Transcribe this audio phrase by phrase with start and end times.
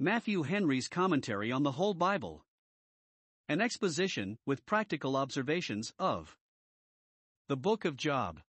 [0.00, 2.44] Matthew Henry's Commentary on the Whole Bible.
[3.48, 6.36] An exposition, with practical observations, of
[7.48, 8.40] the Book of Job.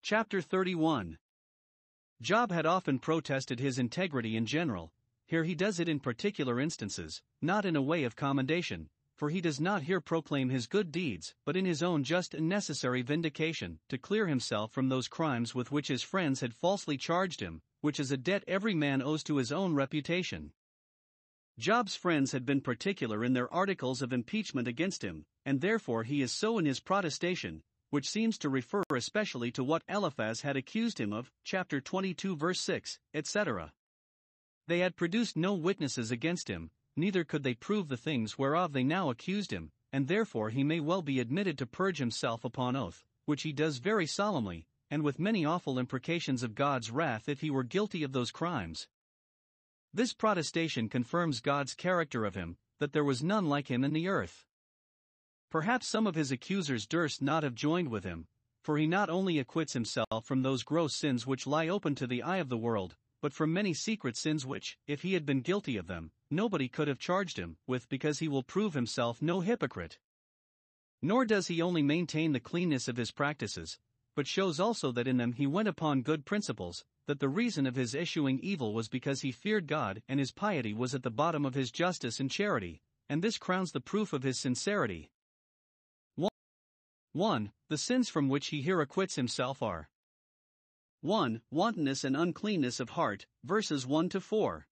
[0.00, 1.18] Chapter 31.
[2.22, 4.94] Job had often protested his integrity in general,
[5.26, 9.42] here he does it in particular instances, not in a way of commendation, for he
[9.42, 13.78] does not here proclaim his good deeds, but in his own just and necessary vindication,
[13.90, 18.00] to clear himself from those crimes with which his friends had falsely charged him, which
[18.00, 20.50] is a debt every man owes to his own reputation.
[21.56, 26.20] Job's friends had been particular in their articles of impeachment against him, and therefore he
[26.20, 30.98] is so in his protestation, which seems to refer especially to what Eliphaz had accused
[30.98, 33.72] him of, chapter 22, verse 6, etc.
[34.66, 38.82] They had produced no witnesses against him, neither could they prove the things whereof they
[38.82, 43.04] now accused him, and therefore he may well be admitted to purge himself upon oath,
[43.26, 47.50] which he does very solemnly, and with many awful imprecations of God's wrath if he
[47.50, 48.88] were guilty of those crimes.
[49.92, 54.08] This protestation confirms God's character of him, that there was none like him in the
[54.08, 54.44] earth.
[55.50, 58.26] Perhaps some of his accusers durst not have joined with him,
[58.62, 62.22] for he not only acquits himself from those gross sins which lie open to the
[62.22, 65.76] eye of the world, but from many secret sins which, if he had been guilty
[65.76, 69.98] of them, nobody could have charged him with because he will prove himself no hypocrite.
[71.00, 73.78] Nor does he only maintain the cleanness of his practices,
[74.16, 77.76] but shows also that in them he went upon good principles, that the reason of
[77.76, 81.44] his issuing evil was because he feared God and his piety was at the bottom
[81.44, 85.10] of his justice and charity, and this crowns the proof of his sincerity.
[86.16, 86.30] 1.
[87.12, 87.52] 1.
[87.68, 89.90] The sins from which he here acquits himself are
[91.02, 91.42] 1.
[91.50, 94.66] Wantonness and uncleanness of heart, verses 1 to 4.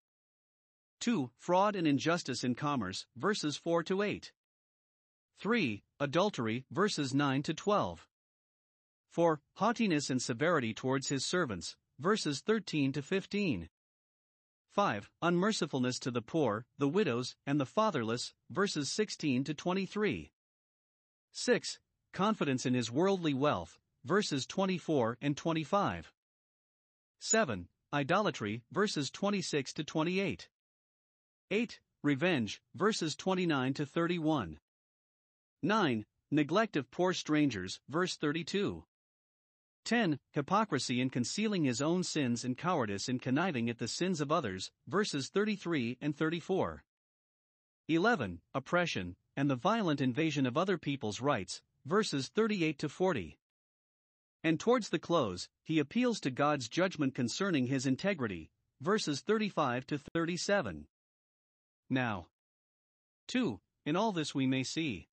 [1.01, 1.31] 2.
[1.37, 4.33] Fraud and injustice in commerce, verses 4 to 8.
[5.39, 5.83] 3.
[6.01, 8.09] Adultery, verses 9 to 12.
[9.15, 9.41] 4.
[9.59, 13.69] Haughtiness and severity towards his servants, verses 13 to 15.
[14.73, 15.11] 5.
[15.23, 20.33] Unmercifulness to the poor, the widows, and the fatherless, verses 16 to 23.
[21.31, 21.79] 6.
[22.13, 26.13] Confidence in his worldly wealth, verses 24 and 25.
[27.21, 27.69] 7.
[27.93, 30.49] Idolatry, verses 26 to 28.
[31.53, 31.81] 8.
[32.03, 34.59] Revenge, verses 29 to 31.
[35.63, 36.05] 9.
[36.33, 38.85] Neglect of poor strangers, verse 32.
[39.85, 40.19] 10.
[40.33, 44.71] Hypocrisy in concealing his own sins and cowardice in conniving at the sins of others,
[44.87, 46.83] verses 33 and 34.
[47.89, 48.41] 11.
[48.55, 53.39] Oppression, and the violent invasion of other people's rights, verses 38 to 40.
[54.43, 58.51] And towards the close, he appeals to God's judgment concerning his integrity,
[58.81, 60.87] verses 35 to 37.
[61.91, 62.29] Now,
[63.29, 63.61] 2.
[63.87, 65.09] In all this we may see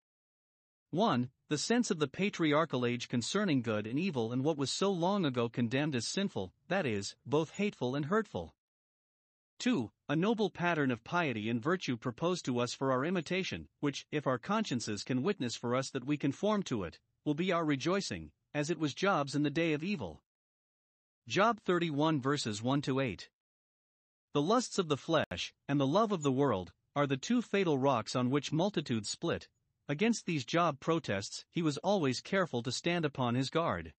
[0.91, 1.29] 1.
[1.49, 5.23] The sense of the patriarchal age concerning good and evil and what was so long
[5.23, 8.55] ago condemned as sinful, that is, both hateful and hurtful.
[9.59, 9.91] 2.
[10.07, 14.25] A noble pattern of piety and virtue proposed to us for our imitation, which, if
[14.25, 18.31] our consciences can witness for us that we conform to it, will be our rejoicing,
[18.55, 20.23] as it was Job's in the day of evil.
[21.27, 23.29] Job 31 verses 1 to 8.
[24.33, 27.77] The lusts of the flesh, and the love of the world, are the two fatal
[27.77, 29.49] rocks on which multitudes split.
[29.89, 33.91] Against these Job protests, he was always careful to stand upon his guard.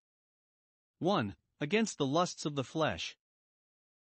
[1.00, 1.34] 1.
[1.60, 3.16] Against the lusts of the flesh.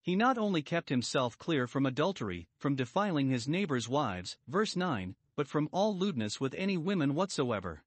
[0.01, 5.17] He not only kept himself clear from adultery, from defiling his neighbor's wives, verse 9,
[5.37, 7.85] but from all lewdness with any women whatsoever.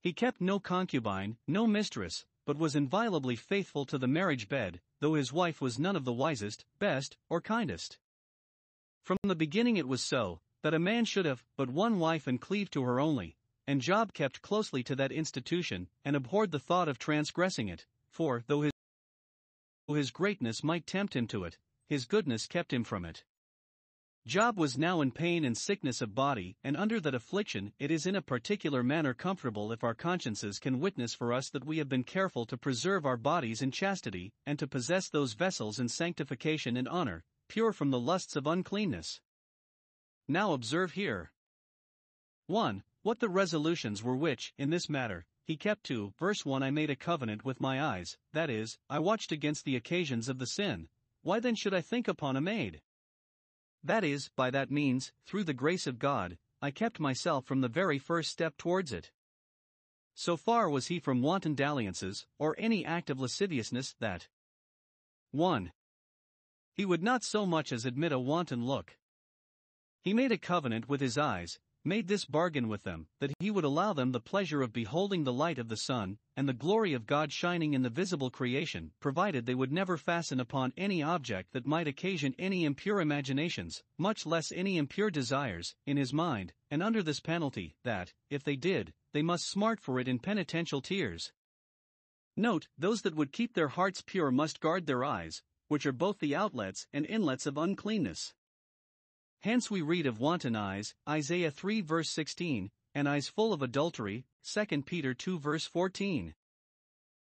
[0.00, 5.12] He kept no concubine, no mistress, but was inviolably faithful to the marriage bed, though
[5.12, 7.98] his wife was none of the wisest, best, or kindest.
[9.02, 12.40] From the beginning it was so, that a man should have but one wife and
[12.40, 13.36] cleave to her only,
[13.66, 18.42] and Job kept closely to that institution, and abhorred the thought of transgressing it, for,
[18.46, 18.72] though his,
[19.88, 23.24] his greatness might tempt him to it, his goodness kept him from it.
[24.26, 28.04] Job was now in pain and sickness of body, and under that affliction it is
[28.04, 31.88] in a particular manner comfortable if our consciences can witness for us that we have
[31.88, 36.76] been careful to preserve our bodies in chastity, and to possess those vessels in sanctification
[36.76, 39.20] and honor, pure from the lusts of uncleanness.
[40.30, 41.32] Now observe here
[42.48, 42.82] 1.
[43.02, 46.12] What the resolutions were which, in this matter, he kept to.
[46.18, 49.76] Verse 1 I made a covenant with my eyes, that is, I watched against the
[49.76, 50.88] occasions of the sin.
[51.22, 52.82] Why then should I think upon a maid?
[53.82, 57.68] That is, by that means, through the grace of God, I kept myself from the
[57.68, 59.10] very first step towards it.
[60.14, 64.28] So far was he from wanton dalliances, or any act of lasciviousness, that
[65.30, 65.72] 1.
[66.74, 68.98] He would not so much as admit a wanton look.
[70.08, 73.64] He made a covenant with his eyes, made this bargain with them, that he would
[73.64, 77.04] allow them the pleasure of beholding the light of the sun, and the glory of
[77.04, 81.66] God shining in the visible creation, provided they would never fasten upon any object that
[81.66, 87.02] might occasion any impure imaginations, much less any impure desires, in his mind, and under
[87.02, 91.32] this penalty, that, if they did, they must smart for it in penitential tears.
[92.34, 96.18] Note, those that would keep their hearts pure must guard their eyes, which are both
[96.18, 98.32] the outlets and inlets of uncleanness.
[99.42, 104.26] Hence we read of wanton eyes, Isaiah 3 verse 16, and eyes full of adultery,
[104.42, 106.34] 2 Peter 2 verse 14.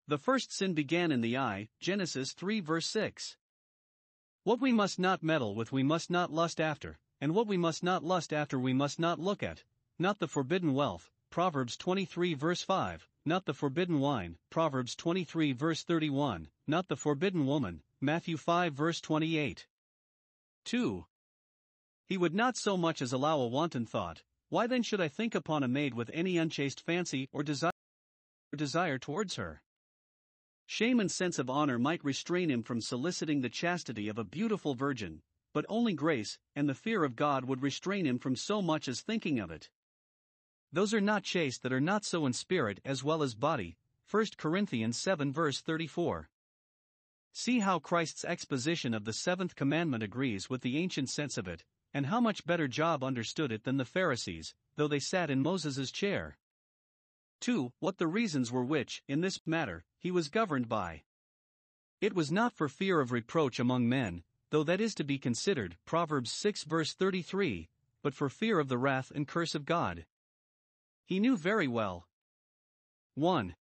[0.07, 3.37] The first sin began in the eye, Genesis 3 verse 6.
[4.43, 7.81] What we must not meddle with we must not lust after, and what we must
[7.81, 9.63] not lust after we must not look at,
[9.97, 15.83] not the forbidden wealth, Proverbs 23 verse 5, not the forbidden wine, Proverbs 23 verse
[15.83, 19.67] 31, not the forbidden woman, Matthew 5 verse 28.
[20.65, 21.05] 2.
[22.11, 25.33] He would not so much as allow a wanton thought, why then should I think
[25.33, 27.71] upon a maid with any unchaste fancy or desire,
[28.51, 29.61] or desire towards her?
[30.65, 34.75] Shame and sense of honor might restrain him from soliciting the chastity of a beautiful
[34.75, 35.21] virgin,
[35.53, 38.99] but only grace and the fear of God would restrain him from so much as
[38.99, 39.69] thinking of it.
[40.69, 43.77] Those are not chaste that are not so in spirit as well as body.
[44.09, 46.29] 1 Corinthians 7 verse 34.
[47.31, 51.63] See how Christ's exposition of the seventh commandment agrees with the ancient sense of it,
[51.93, 55.91] and how much better Job understood it than the Pharisees, though they sat in Moses'
[55.91, 56.37] chair.
[57.41, 57.71] 2.
[57.79, 61.03] What the reasons were which, in this matter, he was governed by.
[61.99, 65.77] It was not for fear of reproach among men, though that is to be considered,
[65.85, 67.69] Proverbs 6 verse 33,
[68.01, 70.05] but for fear of the wrath and curse of God.
[71.05, 72.07] He knew very well.
[73.15, 73.55] 1.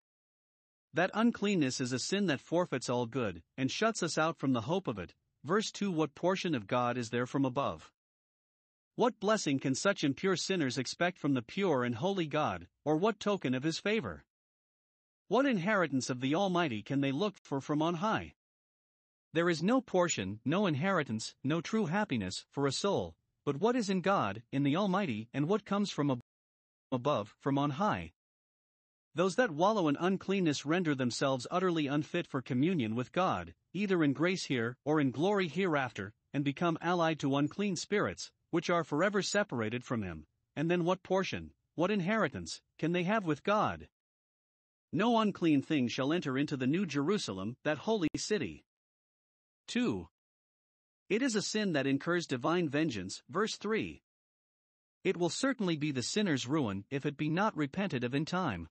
[0.95, 4.63] That uncleanness is a sin that forfeits all good, and shuts us out from the
[4.63, 5.15] hope of it.
[5.45, 7.93] Verse 2 What portion of God is there from above?
[8.99, 13.21] What blessing can such impure sinners expect from the pure and holy God, or what
[13.21, 14.25] token of his favor?
[15.29, 18.35] What inheritance of the Almighty can they look for from on high?
[19.35, 23.15] There is no portion, no inheritance, no true happiness for a soul,
[23.45, 26.21] but what is in God, in the Almighty, and what comes from
[26.91, 28.11] above, from on high.
[29.15, 34.12] Those that wallow in uncleanness render themselves utterly unfit for communion with God, either in
[34.12, 39.23] grace here or in glory hereafter, and become allied to unclean spirits, which are forever
[39.23, 43.89] separated from him, and then what portion, what inheritance, can they have with God?
[44.93, 48.65] No unclean thing shall enter into the New Jerusalem, that holy city.
[49.69, 50.09] 2.
[51.11, 54.03] It is a sin that incurs divine vengeance, verse 3.
[55.05, 58.69] It will certainly be the sinner's ruin if it be not repented of in time.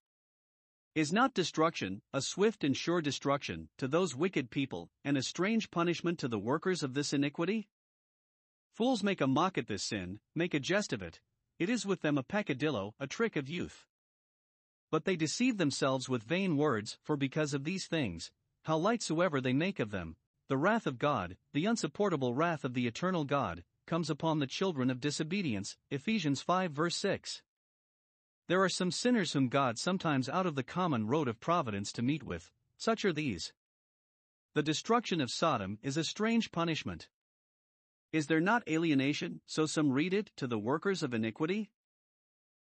[0.96, 5.70] Is not destruction, a swift and sure destruction, to those wicked people, and a strange
[5.70, 7.70] punishment to the workers of this iniquity?
[8.78, 11.20] Fools make a mock at this sin, make a jest of it,
[11.58, 13.88] it is with them a peccadillo, a trick of youth.
[14.92, 18.30] But they deceive themselves with vain words, for because of these things,
[18.66, 20.16] how light soever they make of them,
[20.48, 24.92] the wrath of God, the unsupportable wrath of the eternal God, comes upon the children
[24.92, 25.76] of disobedience.
[25.90, 27.42] Ephesians 5 verse 6.
[28.48, 32.04] There are some sinners whom God sometimes out of the common road of providence to
[32.04, 33.54] meet with, such are these.
[34.54, 37.08] The destruction of Sodom is a strange punishment.
[38.14, 41.70] Is there not alienation, so some read it, to the workers of iniquity?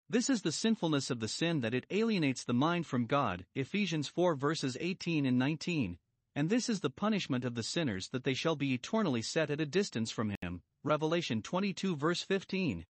[0.10, 4.08] This is the sinfulness of the sin that it alienates the mind from God, Ephesians
[4.08, 5.98] 4 verses 18 and 19,
[6.36, 9.62] and this is the punishment of the sinners that they shall be eternally set at
[9.62, 12.86] a distance from Him, Revelation 22 verse 15.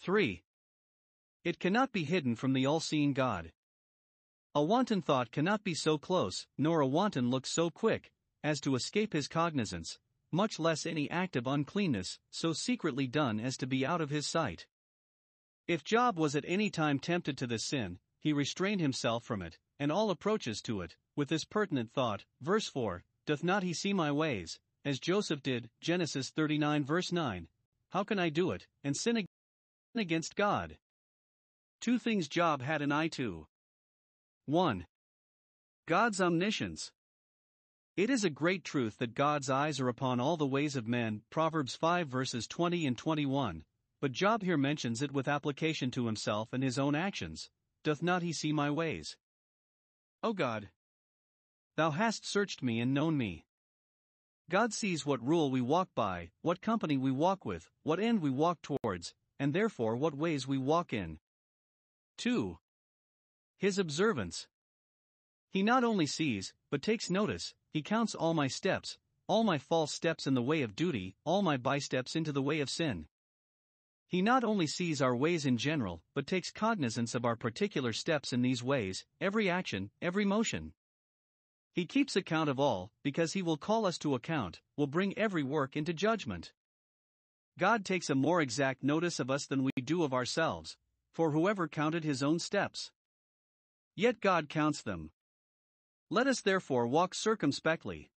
[0.00, 0.42] 3.
[1.44, 3.52] It cannot be hidden from the all seeing God.
[4.54, 8.12] A wanton thought cannot be so close, nor a wanton look so quick,
[8.42, 9.98] as to escape His cognizance,
[10.30, 14.26] much less any act of uncleanness, so secretly done as to be out of his
[14.26, 14.66] sight.
[15.66, 19.58] If Job was at any time tempted to this sin, he restrained himself from it,
[19.78, 23.92] and all approaches to it, with this pertinent thought, verse 4 Doth not he see
[23.92, 27.48] my ways, as Joseph did, Genesis 39 verse 9?
[27.90, 29.26] How can I do it, and sin
[29.94, 30.78] against God?
[31.80, 33.46] Two things Job had an eye to.
[34.46, 34.86] 1.
[35.86, 36.90] God's omniscience.
[37.98, 41.22] It is a great truth that God's eyes are upon all the ways of men,
[41.30, 43.64] Proverbs 5 verses 20 and 21,
[44.00, 47.50] but Job here mentions it with application to himself and his own actions.
[47.82, 49.16] Doth not he see my ways?
[50.22, 50.70] O God!
[51.76, 53.46] Thou hast searched me and known me.
[54.48, 58.30] God sees what rule we walk by, what company we walk with, what end we
[58.30, 61.18] walk towards, and therefore what ways we walk in.
[62.18, 62.58] 2.
[63.56, 64.46] His observance.
[65.50, 69.92] He not only sees, but takes notice, he counts all my steps, all my false
[69.92, 73.06] steps in the way of duty, all my bysteps into the way of sin.
[74.08, 78.32] He not only sees our ways in general, but takes cognizance of our particular steps
[78.32, 80.72] in these ways, every action, every motion.
[81.74, 85.42] He keeps account of all, because he will call us to account, will bring every
[85.42, 86.52] work into judgment.
[87.58, 90.78] God takes a more exact notice of us than we do of ourselves,
[91.12, 92.90] for whoever counted his own steps?
[93.94, 95.10] Yet God counts them.
[96.10, 98.10] Let us therefore walk circumspectly.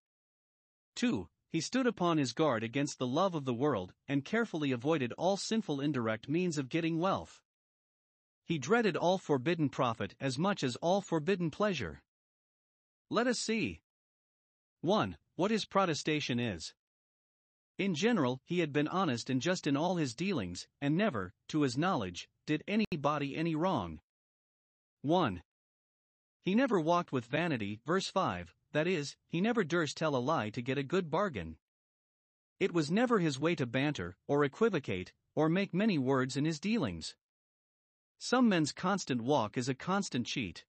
[0.96, 1.28] 2.
[1.50, 5.36] He stood upon his guard against the love of the world, and carefully avoided all
[5.36, 7.42] sinful indirect means of getting wealth.
[8.46, 12.02] He dreaded all forbidden profit as much as all forbidden pleasure.
[13.10, 13.82] Let us see.
[14.80, 15.18] 1.
[15.36, 16.74] What his protestation is.
[17.78, 21.64] In general, he had been honest and just in all his dealings, and never, to
[21.64, 24.00] his knowledge, did anybody any wrong.
[25.02, 25.44] 1.
[26.44, 30.50] He never walked with vanity, verse 5, that is, he never durst tell a lie
[30.50, 31.58] to get a good bargain.
[32.60, 36.60] It was never his way to banter, or equivocate, or make many words in his
[36.60, 37.16] dealings.
[38.18, 40.66] Some men's constant walk is a constant cheat.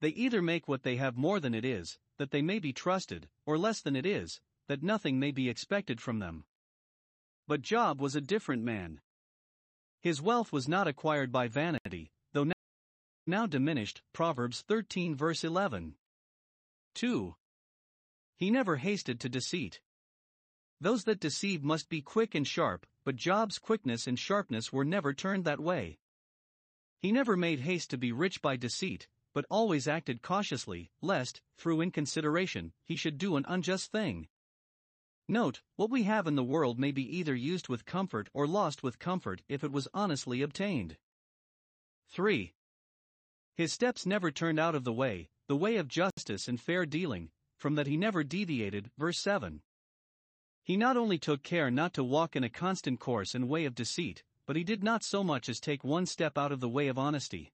[0.00, 3.28] They either make what they have more than it is, that they may be trusted,
[3.46, 6.44] or less than it is, that nothing may be expected from them.
[7.46, 9.00] But Job was a different man.
[10.00, 11.83] His wealth was not acquired by vanity,
[13.26, 14.02] now diminished.
[14.12, 15.94] Proverbs 13 verse 11.
[16.94, 17.34] 2.
[18.36, 19.80] He never hasted to deceit.
[20.80, 25.14] Those that deceive must be quick and sharp, but Job's quickness and sharpness were never
[25.14, 25.98] turned that way.
[27.00, 31.80] He never made haste to be rich by deceit, but always acted cautiously, lest, through
[31.80, 34.28] inconsideration, he should do an unjust thing.
[35.28, 38.82] Note, what we have in the world may be either used with comfort or lost
[38.82, 40.98] with comfort if it was honestly obtained.
[42.10, 42.52] 3.
[43.56, 47.30] His steps never turned out of the way, the way of justice and fair dealing,
[47.56, 48.90] from that he never deviated.
[48.98, 49.62] Verse 7.
[50.64, 53.74] He not only took care not to walk in a constant course and way of
[53.74, 56.88] deceit, but he did not so much as take one step out of the way
[56.88, 57.52] of honesty.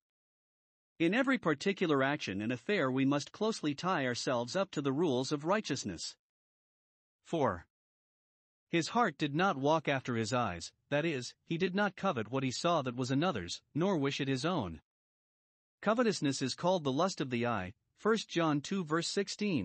[0.99, 5.33] In every particular action and affair, we must closely tie ourselves up to the rules
[5.33, 6.17] of righteousness.
[7.25, 7.67] 4.
[8.69, 12.43] His heart did not walk after his eyes, that is, he did not covet what
[12.43, 14.81] he saw that was another's, nor wish it his own.
[15.83, 17.73] Covetousness is called the lust of the eye,
[18.03, 19.65] 1 John 2 verse 16.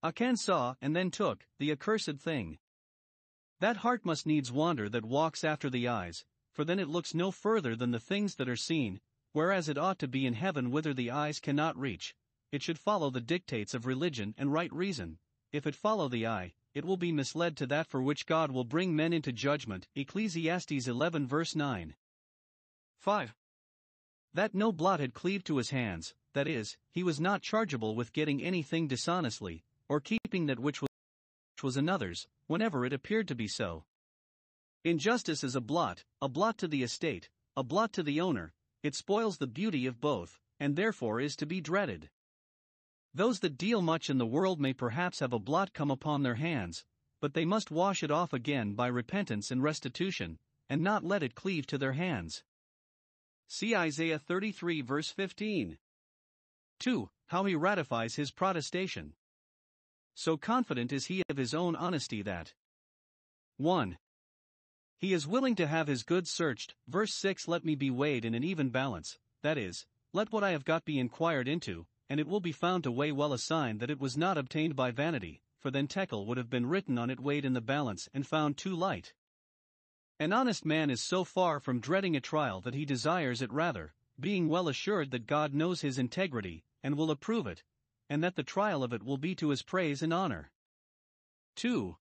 [0.00, 2.58] Achan saw and then took the accursed thing.
[3.58, 7.32] That heart must needs wander that walks after the eyes, for then it looks no
[7.32, 9.00] further than the things that are seen,
[9.32, 12.14] whereas it ought to be in heaven whither the eyes cannot reach.
[12.52, 15.18] It should follow the dictates of religion and right reason.
[15.50, 18.64] If it follow the eye, it will be misled to that for which God will
[18.64, 19.88] bring men into judgment.
[19.96, 21.96] Ecclesiastes 11 verse 9.
[22.98, 23.34] 5.
[24.34, 28.12] That no blot had cleaved to his hands, that is, he was not chargeable with
[28.12, 30.80] getting anything dishonestly, or keeping that which
[31.62, 33.84] was another's, whenever it appeared to be so.
[34.84, 38.94] Injustice is a blot, a blot to the estate, a blot to the owner, it
[38.94, 42.10] spoils the beauty of both, and therefore is to be dreaded.
[43.14, 46.36] Those that deal much in the world may perhaps have a blot come upon their
[46.36, 46.84] hands,
[47.20, 51.34] but they must wash it off again by repentance and restitution, and not let it
[51.34, 52.42] cleave to their hands.
[53.48, 55.78] See Isaiah 33 verse 15.
[56.80, 57.10] 2.
[57.26, 59.14] How he ratifies his protestation.
[60.14, 62.54] So confident is he of his own honesty that
[63.56, 63.98] 1.
[64.98, 66.74] He is willing to have his goods searched.
[66.86, 70.50] Verse 6 Let me be weighed in an even balance, that is, let what I
[70.50, 73.78] have got be inquired into, and it will be found to weigh well a sign
[73.78, 77.08] that it was not obtained by vanity, for then Tekel would have been written on
[77.08, 79.14] it weighed in the balance and found too light.
[80.22, 83.92] An honest man is so far from dreading a trial that he desires it rather,
[84.20, 87.64] being well assured that God knows his integrity, and will approve it,
[88.08, 90.52] and that the trial of it will be to his praise and honor.
[91.56, 91.96] 2.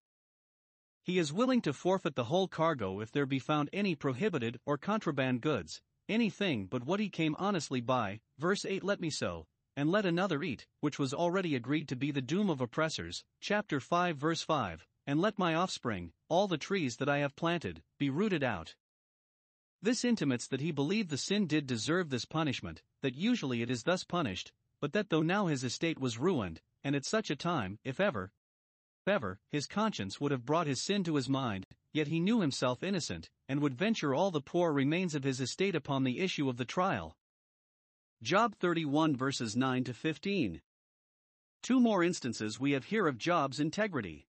[1.02, 4.78] He is willing to forfeit the whole cargo if there be found any prohibited or
[4.78, 8.20] contraband goods, anything but what he came honestly by.
[8.38, 12.12] Verse 8 Let me sow, and let another eat, which was already agreed to be
[12.12, 13.24] the doom of oppressors.
[13.40, 17.84] Chapter 5, verse 5 and let my offspring, all the trees that I have planted,
[18.00, 18.76] be rooted out.
[19.82, 23.84] This intimates that he believed the sin did deserve this punishment, that usually it is
[23.84, 27.78] thus punished, but that though now his estate was ruined, and at such a time,
[27.84, 28.32] if ever,
[29.06, 32.82] ever, his conscience would have brought his sin to his mind, yet he knew himself
[32.82, 36.56] innocent, and would venture all the poor remains of his estate upon the issue of
[36.56, 37.18] the trial.
[38.24, 40.62] Job 31 verses 9 to 15.
[41.62, 44.26] Two more instances we have here of Job's integrity.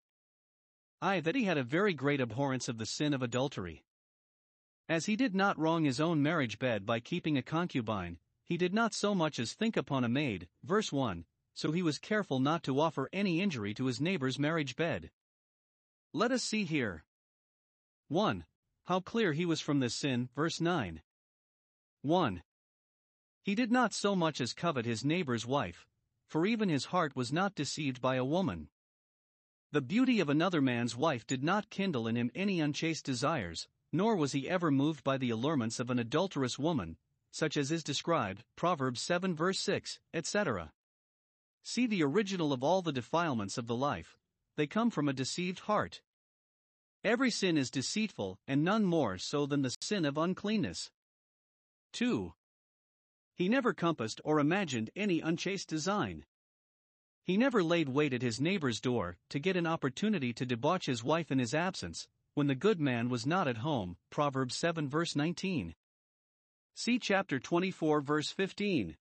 [1.02, 1.18] I.
[1.18, 3.82] That he had a very great abhorrence of the sin of adultery.
[4.88, 8.72] As he did not wrong his own marriage bed by keeping a concubine, he did
[8.72, 10.48] not so much as think upon a maid.
[10.62, 14.76] Verse 1 So he was careful not to offer any injury to his neighbor's marriage
[14.76, 15.10] bed.
[16.12, 17.04] Let us see here.
[18.06, 18.44] 1.
[18.84, 20.28] how clear he was from this sin.
[20.36, 21.02] Verse 9.
[22.02, 22.42] 1.
[23.42, 25.84] He did not so much as covet his neighbor's wife,
[26.28, 28.68] for even his heart was not deceived by a woman.
[29.72, 34.16] The beauty of another man's wife did not kindle in him any unchaste desires, nor
[34.16, 36.98] was he ever moved by the allurements of an adulterous woman,
[37.30, 40.74] such as is described, Proverbs 7 verse 6, etc.
[41.62, 44.18] See the original of all the defilements of the life,
[44.56, 46.02] they come from a deceived heart.
[47.02, 50.90] Every sin is deceitful, and none more so than the sin of uncleanness.
[51.94, 52.34] 2.
[53.34, 56.26] He never compassed or imagined any unchaste design.
[57.24, 61.04] He never laid wait at his neighbor's door to get an opportunity to debauch his
[61.04, 63.96] wife in his absence, when the good man was not at home.
[64.10, 65.74] Proverbs 7 verse 19.
[66.74, 68.96] See chapter 24 verse 15.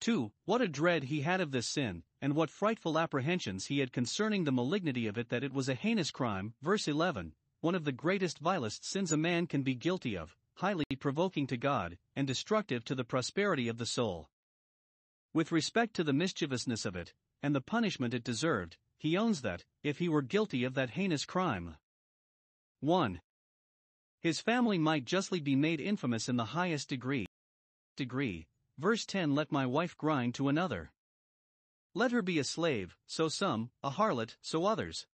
[0.00, 0.32] 2.
[0.44, 4.44] What a dread he had of this sin, and what frightful apprehensions he had concerning
[4.44, 6.54] the malignity of it that it was a heinous crime.
[6.62, 7.34] Verse 11.
[7.60, 11.56] One of the greatest vilest sins a man can be guilty of, highly provoking to
[11.56, 14.30] God, and destructive to the prosperity of the soul.
[15.32, 19.64] With respect to the mischievousness of it, and the punishment it deserved, he owns that,
[19.82, 21.76] if he were guilty of that heinous crime,
[22.80, 23.20] 1.
[24.20, 27.26] His family might justly be made infamous in the highest degree.
[27.96, 28.46] Degree.
[28.78, 30.92] Verse 10 Let my wife grind to another.
[31.94, 35.06] Let her be a slave, so some, a harlot, so others.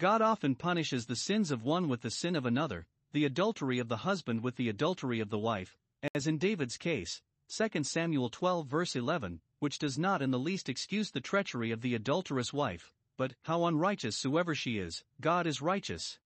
[0.00, 3.88] God often punishes the sins of one with the sin of another, the adultery of
[3.88, 5.76] the husband with the adultery of the wife,
[6.14, 10.68] as in David's case, 2 Samuel 12 verse 11, which does not in the least
[10.68, 15.62] excuse the treachery of the adulterous wife, but, how unrighteous soever she is, God is
[15.62, 16.18] righteous.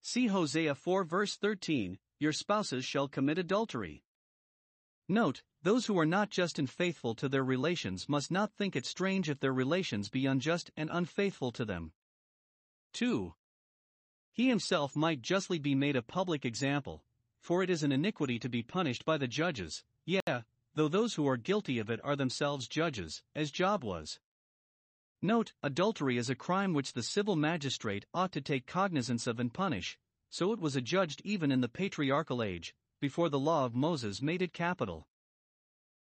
[0.00, 4.02] See Hosea 4 verse 13, Your spouses shall commit adultery.
[5.08, 8.86] Note, those who are not just and faithful to their relations must not think it
[8.86, 11.92] strange if their relations be unjust and unfaithful to them.
[12.94, 13.34] 2.
[14.32, 17.04] He himself might justly be made a public example,
[17.40, 20.42] for it is an iniquity to be punished by the judges, yeah,
[20.74, 24.18] though those who are guilty of it are themselves judges, as Job was.
[25.22, 29.52] Note, adultery is a crime which the civil magistrate ought to take cognizance of and
[29.52, 29.98] punish,
[30.28, 34.42] so it was adjudged even in the patriarchal age, before the law of Moses made
[34.42, 35.08] it capital.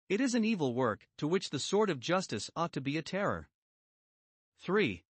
[0.08, 3.02] It is an evil work, to which the sword of justice ought to be a
[3.02, 3.48] terror.
[4.60, 5.04] 3.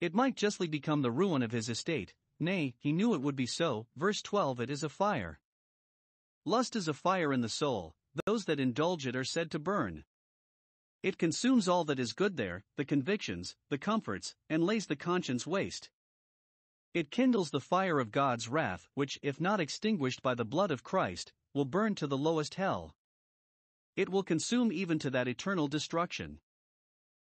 [0.00, 3.46] It might justly become the ruin of his estate, nay, he knew it would be
[3.46, 3.86] so.
[3.96, 5.40] Verse 12 It is a fire.
[6.46, 7.92] Lust is a fire in the soul,
[8.24, 10.04] those that indulge it are said to burn.
[11.02, 15.46] It consumes all that is good there, the convictions, the comforts, and lays the conscience
[15.46, 15.90] waste.
[16.94, 20.82] It kindles the fire of God's wrath, which, if not extinguished by the blood of
[20.82, 22.94] Christ, will burn to the lowest hell.
[23.94, 26.40] It will consume even to that eternal destruction.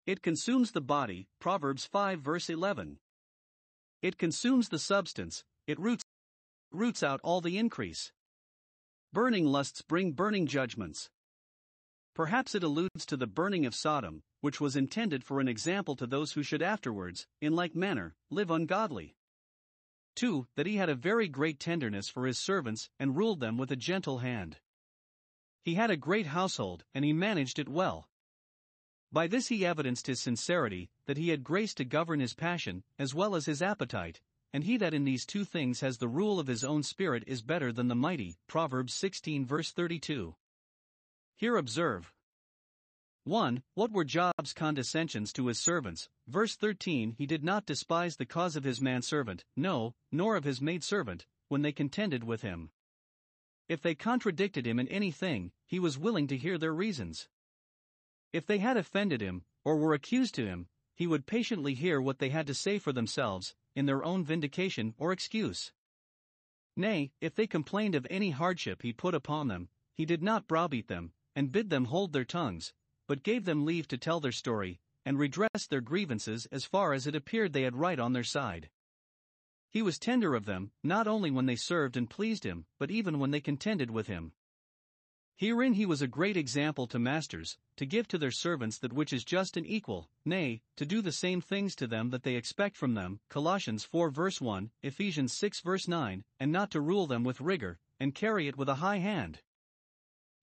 [0.05, 2.99] It consumes the body, Proverbs 5 verse 11.
[4.01, 6.03] It consumes the substance, it roots,
[6.71, 8.11] roots out all the increase.
[9.17, 11.09] Burning lusts bring burning judgments.
[12.13, 16.05] Perhaps it alludes to the burning of Sodom, which was intended for an example to
[16.05, 19.15] those who should afterwards, in like manner, live ungodly.
[20.17, 20.45] 2.
[20.55, 23.75] That he had a very great tenderness for his servants and ruled them with a
[23.75, 24.57] gentle hand.
[25.63, 28.11] He had a great household, and he managed it well.
[29.11, 33.15] By this he evidenced his sincerity, that he had grace to govern his passion, as
[33.15, 34.21] well as his appetite,
[34.53, 37.41] and he that in these two things has the rule of his own spirit is
[37.41, 38.37] better than the mighty.
[38.47, 40.35] Proverbs 16 verse 32.
[41.35, 42.13] Here observe.
[43.25, 43.61] 1.
[43.73, 46.07] What were Job's condescensions to his servants?
[46.27, 50.61] Verse 13 He did not despise the cause of his manservant, no, nor of his
[50.61, 52.71] maidservant, when they contended with him.
[53.67, 57.27] If they contradicted him in anything, he was willing to hear their reasons.
[58.31, 62.19] If they had offended him, or were accused to him, he would patiently hear what
[62.19, 65.71] they had to say for themselves, in their own vindication or excuse.
[66.75, 70.87] Nay, if they complained of any hardship he put upon them, he did not browbeat
[70.87, 72.73] them, and bid them hold their tongues,
[73.07, 77.05] but gave them leave to tell their story, and redress their grievances as far as
[77.05, 78.71] it appeared they had right on their side.
[79.69, 83.19] He was tender of them, not only when they served and pleased him, but even
[83.19, 84.33] when they contended with him.
[85.39, 89.13] Herein he was a great example to masters, to give to their servants that which
[89.13, 92.75] is just and equal, nay, to do the same things to them that they expect
[92.75, 93.19] from them.
[93.29, 97.77] Colossians 4 verse 1, Ephesians 6 verse 9, and not to rule them with rigor,
[97.99, 99.43] and carry it with a high hand.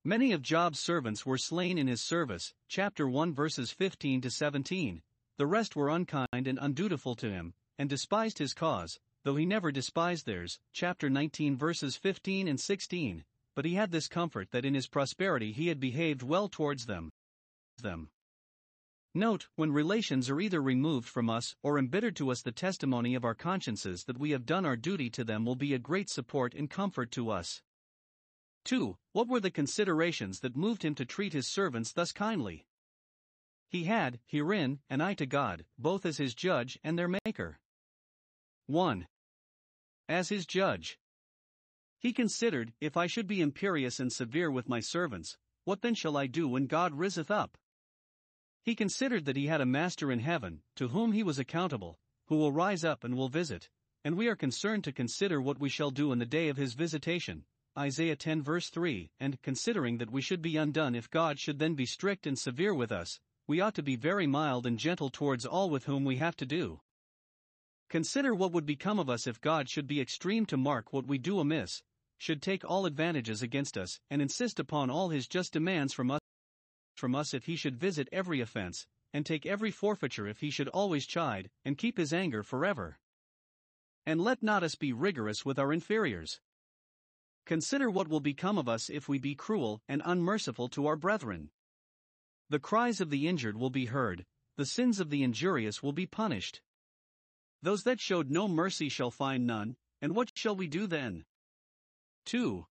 [0.05, 5.03] Many of Job's servants were slain in his service, chapter 1 verses 15 to 17.
[5.39, 9.73] The rest were unkind and undutiful to him, and despised his cause, though he never
[9.73, 13.25] despised theirs, chapter 19 verses 15 and 16
[13.55, 17.11] but he had this comfort that in his prosperity he had behaved well towards them.
[17.79, 18.09] them.
[19.17, 23.25] Note, when relations are either removed from us or embittered to us, the testimony of
[23.25, 26.53] our consciences that we have done our duty to them will be a great support
[26.53, 27.63] and comfort to us.
[28.65, 28.97] 2.
[29.13, 32.67] What were the considerations that moved him to treat his servants thus kindly?
[33.69, 37.61] He had, herein, an eye to God, both as his judge and their maker.
[38.67, 39.07] 1.
[40.09, 40.99] As his judge.
[42.05, 46.19] He considered, If I should be imperious and severe with my servants, what then shall
[46.19, 47.57] I do when God riseth up?
[48.63, 52.37] He considered that he had a master in heaven, to whom he was accountable, who
[52.37, 53.71] will rise up and will visit,
[54.05, 56.75] and we are concerned to consider what we shall do in the day of his
[56.75, 57.47] visitation.
[57.79, 61.75] Isaiah 10 verse 3 And considering that we should be undone if God should then
[61.75, 65.47] be strict and severe with us, we ought to be very mild and gentle towards
[65.47, 66.83] all with whom we have to do.
[67.89, 71.17] Consider what would become of us if God should be extreme to mark what we
[71.17, 71.83] do amiss,
[72.19, 76.21] should take all advantages against us, and insist upon all his just demands from us
[76.95, 80.69] from us if he should visit every offense, and take every forfeiture if he should
[80.69, 82.99] always chide, and keep his anger forever.
[84.07, 86.41] And let not us be rigorous with our inferiors.
[87.47, 91.51] Consider what will become of us if we be cruel and unmerciful to our brethren.
[92.49, 94.25] The cries of the injured will be heard,
[94.57, 96.61] the sins of the injurious will be punished.
[97.63, 101.25] Those that showed no mercy shall find none, and what shall we do then?
[102.25, 102.67] 2.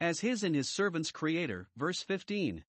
[0.00, 2.64] As his and his servants' creator, verse 15.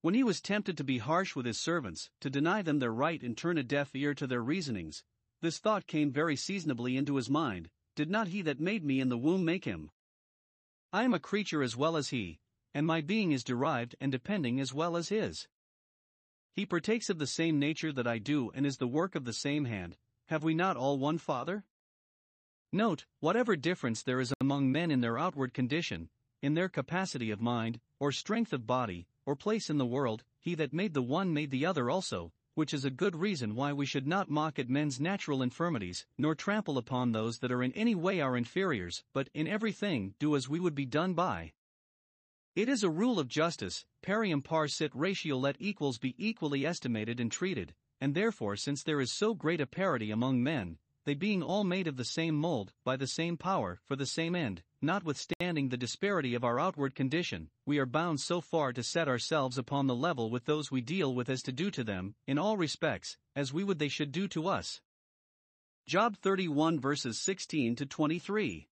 [0.00, 3.22] When he was tempted to be harsh with his servants, to deny them their right
[3.22, 5.02] and turn a deaf ear to their reasonings,
[5.40, 9.08] this thought came very seasonably into his mind Did not he that made me in
[9.08, 9.90] the womb make him?
[10.92, 12.40] I am a creature as well as he,
[12.72, 15.48] and my being is derived and depending as well as his.
[16.52, 19.32] He partakes of the same nature that I do and is the work of the
[19.32, 19.96] same hand.
[20.26, 21.64] Have we not all one Father?
[22.72, 26.10] Note, whatever difference there is among men in their outward condition,
[26.42, 30.54] in their capacity of mind, or strength of body, or place in the world, he
[30.54, 33.86] that made the one made the other also, which is a good reason why we
[33.86, 37.94] should not mock at men's natural infirmities, nor trample upon those that are in any
[37.94, 41.52] way our inferiors, but in everything do as we would be done by.
[42.54, 47.18] It is a rule of justice, parium par sit ratio let equals be equally estimated
[47.18, 50.78] and treated, and therefore since there is so great a parity among men,
[51.08, 54.34] they being all made of the same mold, by the same power, for the same
[54.34, 59.08] end, notwithstanding the disparity of our outward condition, we are bound so far to set
[59.08, 62.36] ourselves upon the level with those we deal with as to do to them, in
[62.36, 64.82] all respects, as we would they should do to us.
[65.86, 68.68] Job 31 verses 16 to 23.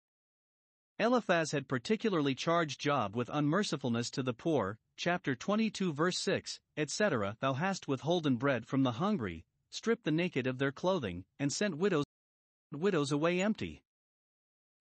[0.98, 7.38] Eliphaz had particularly charged Job with unmercifulness to the poor, chapter 22 verse 6, etc.
[7.40, 11.78] Thou hast withholden bread from the hungry, stripped the naked of their clothing, and sent
[11.78, 12.05] widows
[12.76, 13.82] widows away empty.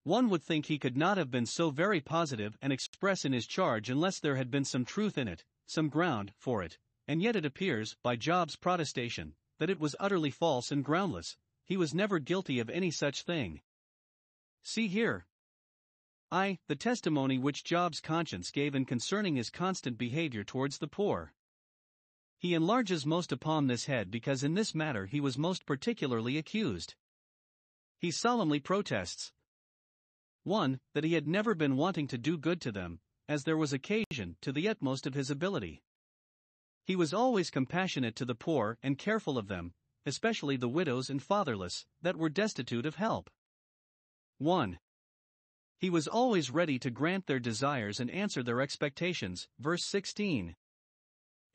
[0.03, 3.47] One would think he could not have been so very positive and express in his
[3.47, 6.77] charge unless there had been some truth in it, some ground for it,
[7.07, 11.75] and yet it appears, by Job's protestation, that it was utterly false and groundless, he
[11.75, 13.61] was never guilty of any such thing.
[14.61, 15.25] See here.
[16.31, 21.33] I, the testimony which Job's conscience gave in concerning his constant behavior towards the poor.
[22.37, 26.93] He enlarges most upon this head because in this matter he was most particularly accused.
[27.99, 29.31] He solemnly protests,
[30.45, 30.79] 1.
[30.93, 34.37] That he had never been wanting to do good to them, as there was occasion,
[34.41, 35.81] to the utmost of his ability.
[36.85, 39.73] He was always compassionate to the poor and careful of them,
[40.05, 43.31] especially the widows and fatherless, that were destitute of help.
[44.37, 44.77] 1.
[45.79, 49.47] He was always ready to grant their desires and answer their expectations.
[49.57, 50.55] Verse 16.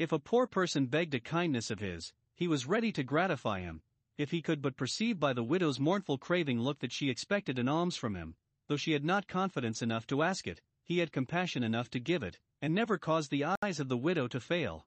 [0.00, 3.82] If a poor person begged a kindness of his, he was ready to gratify him,
[4.20, 7.68] if he could but perceive by the widow's mournful craving look that she expected an
[7.68, 8.34] alms from him,
[8.68, 12.22] though she had not confidence enough to ask it, he had compassion enough to give
[12.22, 14.86] it, and never caused the eyes of the widow to fail.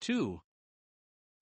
[0.00, 0.40] 2.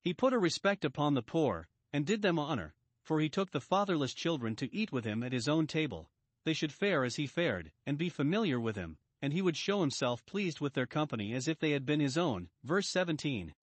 [0.03, 3.61] He put a respect upon the poor, and did them honor, for he took the
[3.61, 6.11] fatherless children to eat with him at his own table.
[6.45, 9.81] They should fare as he fared, and be familiar with him, and he would show
[9.81, 12.51] himself pleased with their company as if they had been his own.
[12.63, 13.55] Verse 17.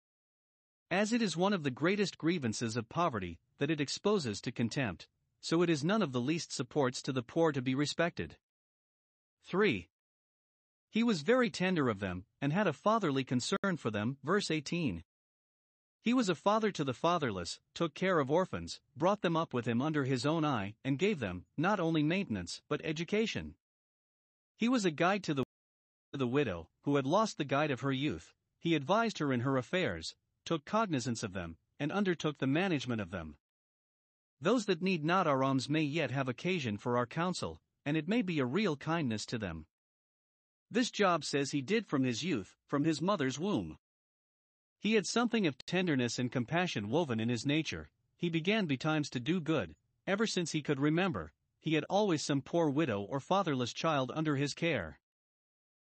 [0.91, 5.07] As it is one of the greatest grievances of poverty, that it exposes to contempt,
[5.39, 8.37] so it is none of the least supports to the poor to be respected.
[9.43, 9.87] 3.
[10.89, 14.17] He was very tender of them, and had a fatherly concern for them.
[14.23, 15.03] Verse 18.
[16.01, 19.67] He was a father to the fatherless, took care of orphans, brought them up with
[19.67, 23.53] him under his own eye, and gave them, not only maintenance, but education.
[24.57, 25.43] He was a guide to the,
[26.13, 28.33] the widow, who had lost the guide of her youth.
[28.57, 30.15] He advised her in her affairs,
[30.49, 33.37] took cognizance of them, and undertook the management of them.
[34.41, 38.07] Those that need not our alms may yet have occasion for our counsel, and it
[38.07, 39.67] may be a real kindness to them.
[40.71, 43.77] This Job says he did from his youth, from his mother's womb.
[44.79, 49.19] He had something of tenderness and compassion woven in his nature, he began betimes to
[49.19, 49.75] do good,
[50.07, 54.35] ever since he could remember, he had always some poor widow or fatherless child under
[54.35, 54.99] his care.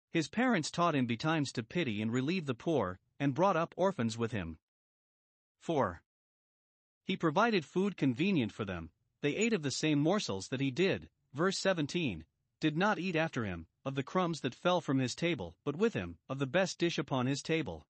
[0.10, 4.18] His parents taught him betimes to pity and relieve the poor, and brought up orphans
[4.18, 4.58] with him.
[5.60, 6.02] 4.
[7.04, 11.10] He provided food convenient for them, they ate of the same morsels that he did,
[11.34, 12.26] verse 17,
[12.60, 15.94] did not eat after him, of the crumbs that fell from his table, but with
[15.94, 17.88] him, of the best dish upon his table.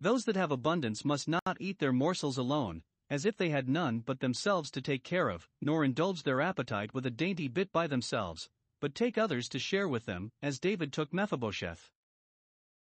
[0.00, 4.00] Those that have abundance must not eat their morsels alone, as if they had none
[4.00, 7.86] but themselves to take care of, nor indulge their appetite with a dainty bit by
[7.86, 11.90] themselves, but take others to share with them, as David took Mephibosheth.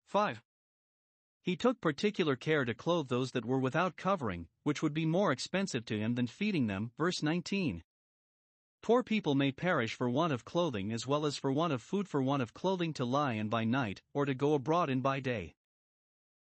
[0.07, 0.42] 5.
[1.42, 5.33] He took particular care to clothe those that were without covering, which would be more
[5.33, 6.92] expensive to him than feeding them.
[6.98, 7.83] Verse 19.
[8.83, 12.09] Poor people may perish for want of clothing as well as for want of food,
[12.09, 15.20] for want of clothing to lie in by night, or to go abroad in by
[15.20, 15.55] day.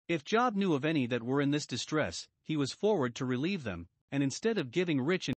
[0.07, 3.63] If Job knew of any that were in this distress, he was forward to relieve
[3.63, 5.29] them, and instead of giving rich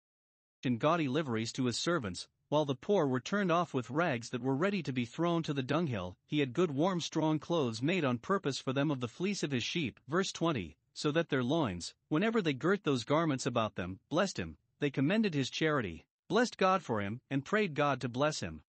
[0.64, 4.40] and gaudy liveries to his servants, while the poor were turned off with rags that
[4.40, 8.04] were ready to be thrown to the dunghill, he had good warm strong clothes made
[8.04, 9.98] on purpose for them of the fleece of his sheep.
[10.06, 14.56] Verse 20 So that their loins, whenever they girt those garments about them, blessed him,
[14.78, 18.62] they commended his charity, blessed God for him, and prayed God to bless him.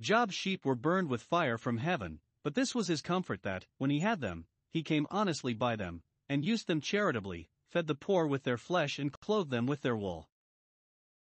[0.00, 3.90] Job's sheep were burned with fire from heaven, but this was his comfort that, when
[3.90, 8.26] he had them, he came honestly by them, and used them charitably, fed the poor
[8.26, 10.28] with their flesh and clothed them with their wool.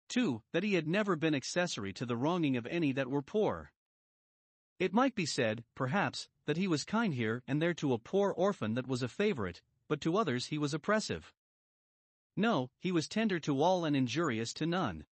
[0.09, 0.41] 2.
[0.51, 3.71] That he had never been accessory to the wronging of any that were poor.
[4.77, 8.31] It might be said, perhaps, that he was kind here and there to a poor
[8.31, 11.33] orphan that was a favorite, but to others he was oppressive.
[12.35, 15.05] No, he was tender to all and injurious to none.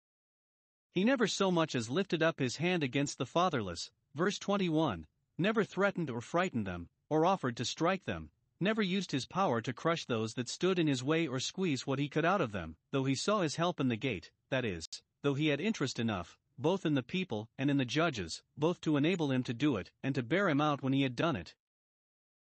[0.91, 5.63] He never so much as lifted up his hand against the fatherless, verse 21, never
[5.63, 8.29] threatened or frightened them, or offered to strike them,
[8.63, 11.99] never used his power to crush those that stood in his way or squeeze what
[11.99, 14.87] he could out of them, though he saw his help in the gate, that is,
[15.21, 18.97] though he had interest enough, both in the people and in the judges, both to
[18.97, 21.53] enable him to do it, and to bear him out when he had done it.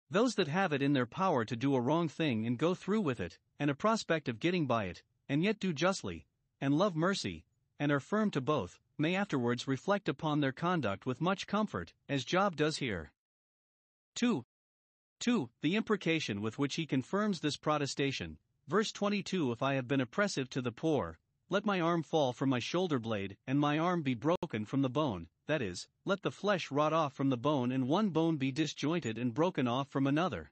[0.09, 3.01] Those that have it in their power to do a wrong thing and go through
[3.01, 6.27] with it, and a prospect of getting by it, and yet do justly,
[6.61, 7.45] and love mercy,
[7.79, 12.23] and are firm to both, may afterwards reflect upon their conduct with much comfort, as
[12.23, 13.11] Job does here.
[14.15, 14.45] 2.
[15.25, 15.49] 2.
[15.63, 18.37] The imprecation with which he confirms this protestation.
[18.67, 21.17] Verse 22 If I have been oppressive to the poor,
[21.49, 24.89] let my arm fall from my shoulder blade, and my arm be broken from the
[24.89, 28.51] bone, that is, let the flesh rot off from the bone, and one bone be
[28.51, 30.51] disjointed and broken off from another.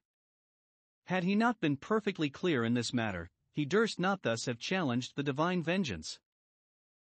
[1.05, 5.15] Had he not been perfectly clear in this matter, he durst not thus have challenged
[5.15, 6.19] the divine vengeance.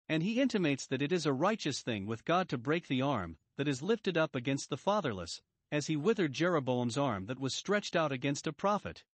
[0.08, 3.36] And he intimates that it is a righteous thing with God to break the arm
[3.56, 7.94] that is lifted up against the fatherless, as he withered Jeroboam's arm that was stretched
[7.94, 9.04] out against a prophet.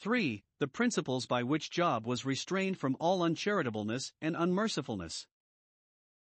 [0.00, 0.42] 3.
[0.58, 5.26] The principles by which Job was restrained from all uncharitableness and unmercifulness.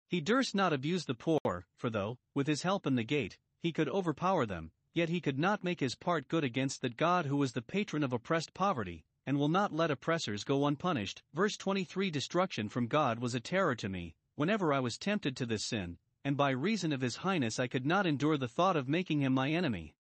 [0.07, 3.71] He durst not abuse the poor, for though, with his help in the gate, he
[3.71, 7.41] could overpower them, yet he could not make his part good against that God who
[7.43, 11.23] is the patron of oppressed poverty, and will not let oppressors go unpunished.
[11.33, 15.45] Verse 23 Destruction from God was a terror to me, whenever I was tempted to
[15.45, 18.87] this sin, and by reason of his highness I could not endure the thought of
[18.87, 19.95] making him my enemy.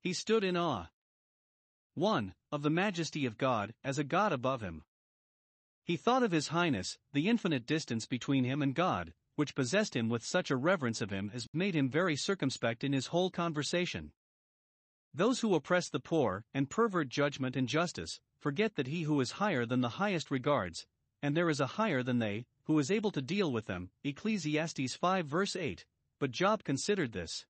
[0.00, 0.88] He stood in awe.
[1.94, 2.34] 1.
[2.52, 4.82] Of the majesty of God, as a God above him.
[5.84, 10.08] He thought of his highness, the infinite distance between him and God, which possessed him
[10.08, 14.12] with such a reverence of him as made him very circumspect in his whole conversation.
[15.12, 19.32] Those who oppress the poor, and pervert judgment and justice, forget that he who is
[19.32, 20.86] higher than the highest regards,
[21.22, 23.90] and there is a higher than they, who is able to deal with them.
[24.02, 25.84] Ecclesiastes 5 verse 8.
[26.18, 27.46] But Job considered this.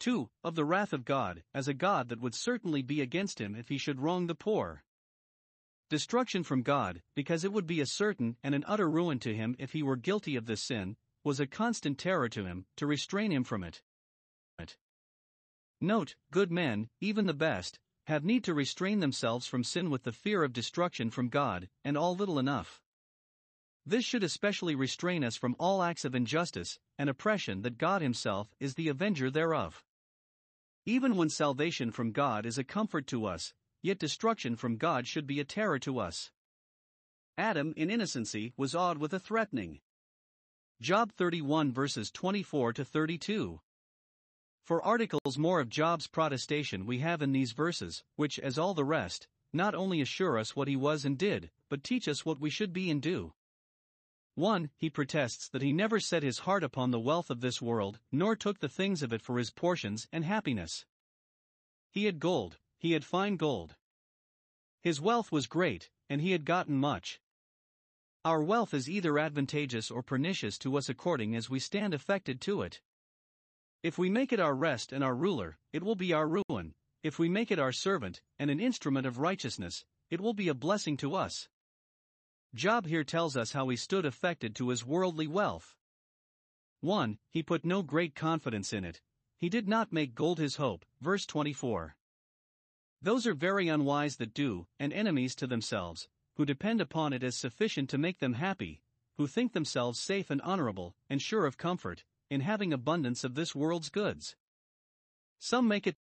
[0.00, 0.28] 2.
[0.42, 3.68] Of the wrath of God, as a God that would certainly be against him if
[3.68, 4.82] he should wrong the poor.
[5.88, 9.54] Destruction from God, because it would be a certain and an utter ruin to him
[9.58, 13.30] if he were guilty of this sin, was a constant terror to him, to restrain
[13.30, 13.82] him from it.
[15.80, 20.12] Note, good men, even the best, have need to restrain themselves from sin with the
[20.12, 22.81] fear of destruction from God, and all little enough.
[23.84, 28.54] This should especially restrain us from all acts of injustice and oppression that God Himself
[28.60, 29.82] is the avenger thereof.
[30.86, 35.26] Even when salvation from God is a comfort to us, yet destruction from God should
[35.26, 36.30] be a terror to us.
[37.36, 39.80] Adam, in innocency, was awed with a threatening.
[40.80, 43.60] Job 31 verses 24 to 32.
[44.64, 48.84] Four articles more of Job's protestation we have in these verses, which, as all the
[48.84, 52.48] rest, not only assure us what he was and did, but teach us what we
[52.48, 53.32] should be and do.
[54.34, 54.70] 1.
[54.76, 58.34] He protests that he never set his heart upon the wealth of this world, nor
[58.34, 60.86] took the things of it for his portions and happiness.
[61.90, 63.76] He had gold, he had fine gold.
[64.80, 67.20] His wealth was great, and he had gotten much.
[68.24, 72.62] Our wealth is either advantageous or pernicious to us according as we stand affected to
[72.62, 72.80] it.
[73.82, 76.74] If we make it our rest and our ruler, it will be our ruin.
[77.02, 80.54] If we make it our servant and an instrument of righteousness, it will be a
[80.54, 81.48] blessing to us.
[82.54, 85.74] Job here tells us how he stood affected to his worldly wealth.
[86.80, 87.18] 1.
[87.30, 89.00] He put no great confidence in it.
[89.38, 90.84] He did not make gold his hope.
[91.00, 91.96] Verse 24.
[93.00, 97.36] Those are very unwise that do, and enemies to themselves, who depend upon it as
[97.36, 98.82] sufficient to make them happy,
[99.16, 103.54] who think themselves safe and honorable, and sure of comfort, in having abundance of this
[103.54, 104.36] world's goods.
[105.38, 105.96] Some make it,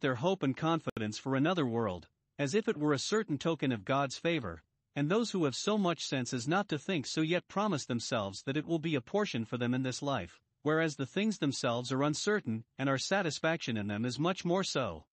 [0.00, 3.84] their hope and confidence for another world, as if it were a certain token of
[3.84, 4.62] God's favor,
[4.96, 8.42] and those who have so much sense as not to think so yet promise themselves
[8.42, 11.92] that it will be a portion for them in this life, whereas the things themselves
[11.92, 15.04] are uncertain, and our satisfaction in them is much more so.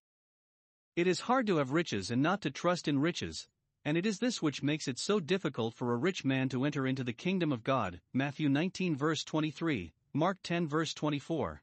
[0.96, 3.46] It is hard to have riches and not to trust in riches,
[3.84, 6.86] and it is this which makes it so difficult for a rich man to enter
[6.86, 8.00] into the kingdom of God.
[8.12, 11.62] Matthew 19 verse 23, Mark 10 verse 24.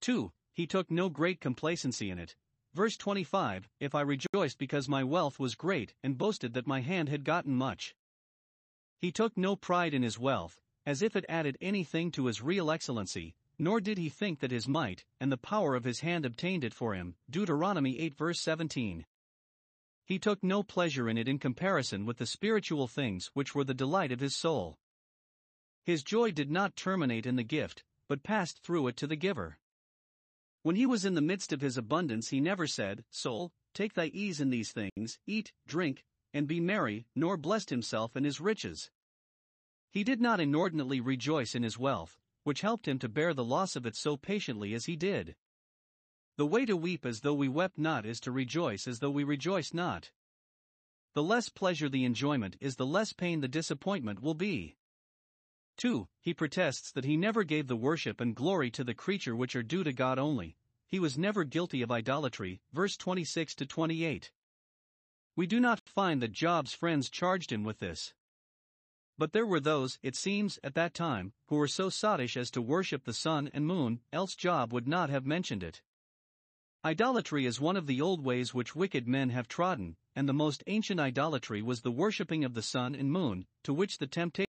[0.00, 0.32] 2.
[0.52, 2.36] He took no great complacency in it.
[2.74, 7.08] Verse 25 If I rejoiced because my wealth was great and boasted that my hand
[7.08, 7.94] had gotten much.
[8.98, 12.72] He took no pride in his wealth, as if it added anything to his real
[12.72, 16.64] excellency, nor did he think that his might and the power of his hand obtained
[16.64, 17.14] it for him.
[17.30, 19.06] Deuteronomy 8 verse 17.
[20.04, 23.72] He took no pleasure in it in comparison with the spiritual things which were the
[23.72, 24.78] delight of his soul.
[25.84, 29.58] His joy did not terminate in the gift, but passed through it to the giver.
[30.64, 34.06] When he was in the midst of his abundance, he never said, Soul, take thy
[34.06, 38.90] ease in these things, eat, drink, and be merry, nor blessed himself in his riches.
[39.90, 43.76] He did not inordinately rejoice in his wealth, which helped him to bear the loss
[43.76, 45.36] of it so patiently as he did.
[46.38, 49.22] The way to weep as though we wept not is to rejoice as though we
[49.22, 50.12] rejoiced not.
[51.12, 54.76] The less pleasure the enjoyment is, the less pain the disappointment will be.
[55.76, 56.08] 2.
[56.20, 59.62] He protests that he never gave the worship and glory to the creature which are
[59.62, 60.56] due to God only.
[60.86, 62.60] He was never guilty of idolatry.
[62.72, 64.30] Verse 26 to 28.
[65.36, 68.14] We do not find that Job's friends charged him with this.
[69.18, 72.62] But there were those, it seems, at that time, who were so sottish as to
[72.62, 75.82] worship the sun and moon, else Job would not have mentioned it.
[76.84, 80.62] Idolatry is one of the old ways which wicked men have trodden, and the most
[80.66, 84.46] ancient idolatry was the worshipping of the sun and moon, to which the tempta-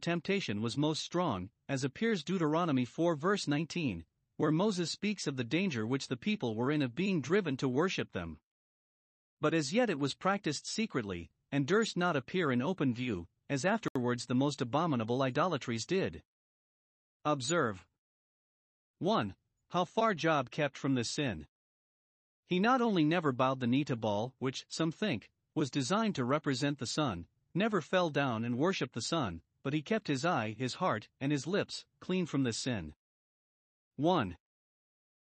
[0.00, 4.04] temptation was most strong, as appears Deuteronomy 4 verse 19,
[4.36, 7.68] where Moses speaks of the danger which the people were in of being driven to
[7.68, 8.38] worship them.
[9.40, 13.64] But as yet it was practiced secretly, and durst not appear in open view, as
[13.64, 16.22] afterwards the most abominable idolatries did.
[17.24, 17.86] Observe
[18.98, 19.34] 1.
[19.70, 21.46] How far Job kept from this sin.
[22.46, 26.24] He not only never bowed the knee to Baal, which, some think, was designed to
[26.24, 30.54] represent the sun, never fell down and worshipped the sun, but he kept his eye,
[30.58, 32.94] his heart, and his lips clean from this sin.
[33.96, 34.36] 1.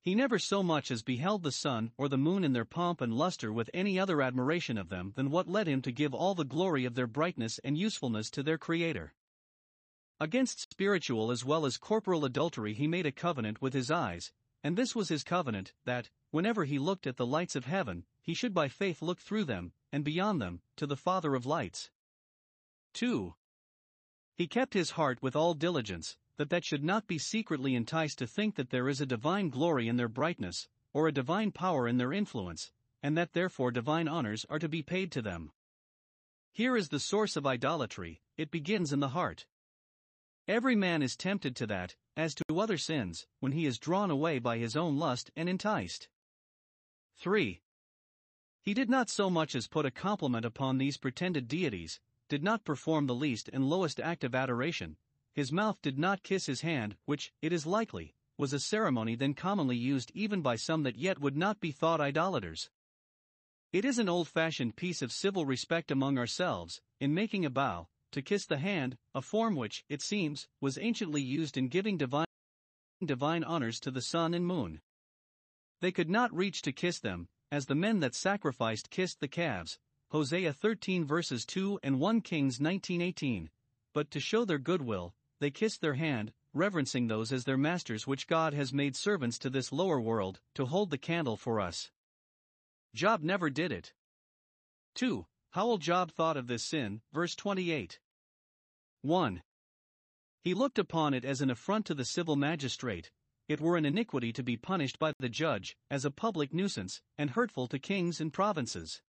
[0.01, 3.13] He never so much as beheld the sun or the moon in their pomp and
[3.13, 6.43] luster with any other admiration of them than what led him to give all the
[6.43, 9.13] glory of their brightness and usefulness to their Creator.
[10.19, 14.33] Against spiritual as well as corporal adultery he made a covenant with his eyes,
[14.63, 18.33] and this was his covenant, that, whenever he looked at the lights of heaven, he
[18.33, 21.91] should by faith look through them, and beyond them, to the Father of lights.
[22.93, 23.36] 2.
[24.36, 28.28] He kept his heart with all diligence, that that should not be secretly enticed to
[28.28, 31.98] think that there is a divine glory in their brightness, or a divine power in
[31.98, 32.72] their influence,
[33.04, 35.52] and that therefore divine honors are to be paid to them.
[36.52, 39.46] Here is the source of idolatry, it begins in the heart.
[40.48, 44.39] Every man is tempted to that, as to other sins, when he is drawn away
[44.39, 46.10] by his own lust and enticed.
[47.17, 47.62] 3.
[48.62, 52.00] He did not so much as put a compliment upon these pretended deities,
[52.34, 54.98] did not perform the least and lowest act of adoration,
[55.36, 59.36] his mouth did not kiss his hand, which, it is likely, was a ceremony then
[59.36, 62.72] commonly used even by some that yet would not be thought idolaters.
[63.72, 67.88] It is an old fashioned piece of civil respect among ourselves, in making a bow,
[68.13, 72.26] to kiss the hand, a form which, it seems, was anciently used in giving divine,
[73.06, 74.81] divine honors to the sun and moon.
[75.81, 79.77] They could not reach to kiss them, as the men that sacrificed kissed the calves,
[80.13, 83.49] Hosea 13 verses 2 and 1 Kings 19:18,
[83.93, 88.27] but to show their goodwill, they kiss their hand, reverencing those as their masters which
[88.27, 91.89] God has made servants to this lower world, to hold the candle for us.
[92.93, 93.91] Job never did it.
[94.93, 95.25] 2.
[95.49, 97.99] How will Job thought of this sin, verse 28.
[99.01, 99.41] 1.
[100.43, 103.09] He looked upon it as an affront to the civil magistrate,
[103.47, 107.31] it were an iniquity to be punished by the judge, as a public nuisance, and
[107.31, 109.01] hurtful to kings and provinces.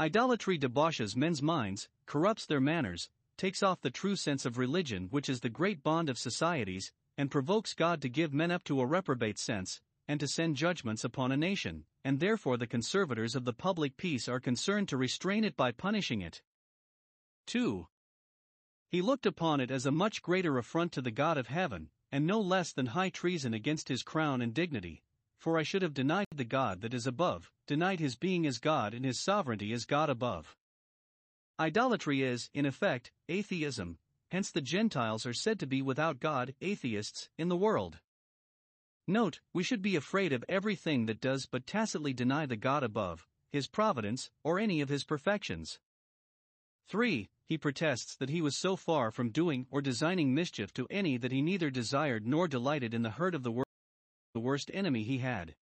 [0.00, 5.28] Idolatry debauches men's minds, corrupts their manners, takes off the true sense of religion, which
[5.28, 8.86] is the great bond of societies, and provokes God to give men up to a
[8.86, 13.52] reprobate sense, and to send judgments upon a nation, and therefore the conservators of the
[13.52, 16.42] public peace are concerned to restrain it by punishing it.
[17.46, 17.86] 2.
[18.88, 22.26] He looked upon it as a much greater affront to the God of heaven, and
[22.26, 25.04] no less than high treason against his crown and dignity,
[25.38, 28.94] for I should have denied the God that is above, denied his being as God
[28.94, 30.56] and his sovereignty as God above.
[31.58, 33.98] Idolatry is, in effect, atheism,
[34.30, 38.00] hence the Gentiles are said to be without God, atheists, in the world.
[39.06, 43.26] Note, we should be afraid of everything that does but tacitly deny the God above,
[43.52, 45.78] his providence, or any of his perfections.
[46.88, 51.18] 3 he protests that he was so far from doing or designing mischief to any
[51.18, 53.66] that he neither desired nor delighted in the hurt of the, wor-
[54.32, 55.54] the worst enemy he had.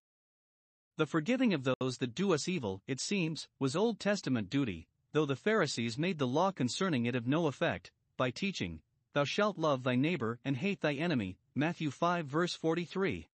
[0.97, 5.25] The forgiving of those that do us evil, it seems, was Old Testament duty, though
[5.25, 8.83] the Pharisees made the law concerning it of no effect, by teaching,
[9.15, 11.39] Thou shalt love thy neighbor and hate thy enemy.
[11.55, 13.29] Matthew 5 verse 43.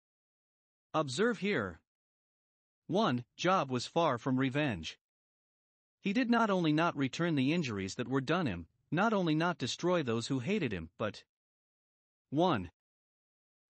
[0.95, 1.81] Observe here.
[2.87, 3.25] 1.
[3.37, 4.99] Job was far from revenge.
[6.01, 9.59] He did not only not return the injuries that were done him, not only not
[9.59, 11.25] destroy those who hated him, but
[12.31, 12.71] 1.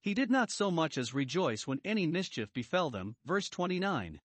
[0.00, 3.16] He did not so much as rejoice when any mischief befell them.
[3.24, 4.20] Verse 29.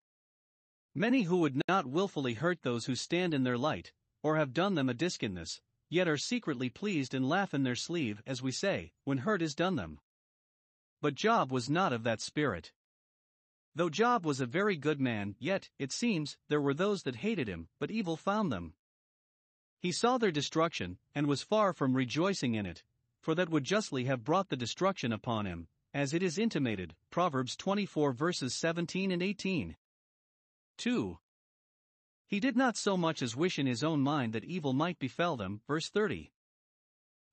[0.94, 3.92] Many who would not wilfully hurt those who stand in their light,
[4.22, 8.22] or have done them a disconness, yet are secretly pleased and laugh in their sleeve,
[8.26, 10.00] as we say, when hurt is done them.
[11.00, 12.72] But Job was not of that spirit.
[13.74, 17.48] Though Job was a very good man, yet, it seems, there were those that hated
[17.48, 18.74] him, but evil found them.
[19.78, 22.82] He saw their destruction, and was far from rejoicing in it,
[23.20, 27.56] for that would justly have brought the destruction upon him, as it is intimated, Proverbs
[27.56, 29.76] 24 verses 17 and 18.
[30.78, 31.18] 2.
[32.26, 35.36] He did not so much as wish in his own mind that evil might befell
[35.36, 36.32] them, verse 30.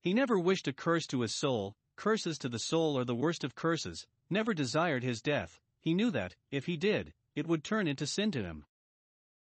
[0.02, 3.44] He never wished a curse to his soul, curses to the soul are the worst
[3.44, 7.88] of curses, never desired his death, he knew that, if he did, it would turn
[7.88, 8.66] into sin to him.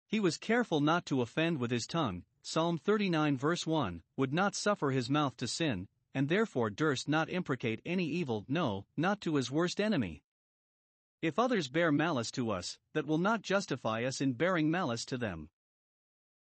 [0.06, 4.54] He was careful not to offend with his tongue, Psalm 39 verse 1, would not
[4.54, 5.86] suffer his mouth to sin,
[6.18, 10.20] and therefore durst not imprecate any evil, no, not to his worst enemy.
[11.22, 15.16] If others bear malice to us, that will not justify us in bearing malice to
[15.16, 15.48] them.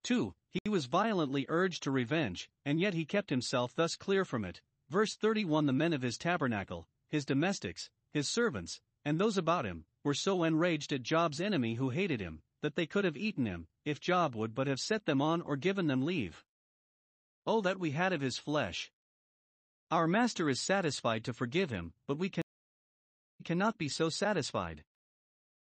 [0.05, 0.33] 2.
[0.63, 4.61] He was violently urged to revenge, and yet he kept himself thus clear from it.
[4.91, 9.87] Verse 31 The men of his tabernacle, his domestics, his servants, and those about him,
[10.05, 13.67] were so enraged at Job's enemy who hated him, that they could have eaten him,
[13.85, 16.45] if Job would but have set them on or given them leave.
[17.45, 18.93] Oh, that we had of his flesh!
[19.95, 22.43] Our Master is satisfied to forgive him, but we can,
[23.45, 24.83] cannot be so satisfied.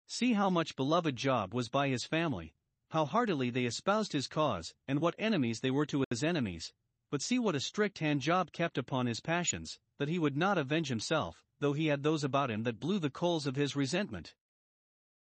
[0.06, 2.54] See how much beloved Job was by his family,
[2.92, 6.72] how heartily they espoused his cause, and what enemies they were to his enemies.
[7.10, 10.56] But see what a strict hand Job kept upon his passions, that he would not
[10.56, 14.34] avenge himself, though he had those about him that blew the coals of his resentment.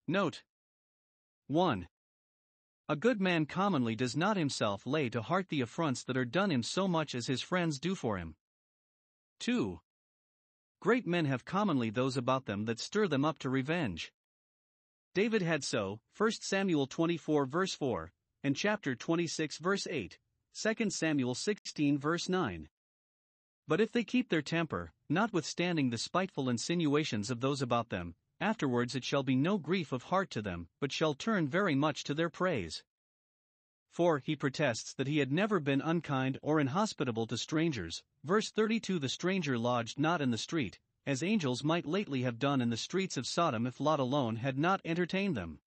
[0.09, 0.43] Note
[1.47, 1.87] 1.
[2.89, 6.51] A good man commonly does not himself lay to heart the affronts that are done
[6.51, 8.35] him so much as his friends do for him.
[9.43, 9.81] 2.
[10.79, 14.13] Great men have commonly those about them that stir them up to revenge.
[15.15, 18.13] David had so, 1 Samuel 24 verse 4,
[18.45, 20.17] and chapter 26 verse 8,
[20.55, 22.69] 2 Samuel 16 verse 9.
[23.67, 28.95] But if they keep their temper, notwithstanding the spiteful insinuations of those about them, afterwards
[28.95, 32.15] it shall be no grief of heart to them, but shall turn very much to
[32.15, 32.85] their praise.
[33.93, 38.03] For he protests that he had never been unkind or inhospitable to strangers.
[38.25, 42.63] Verse 32 The stranger lodged not in the street, as angels might lately have done
[42.63, 45.61] in the streets of Sodom if Lot alone had not entertained them.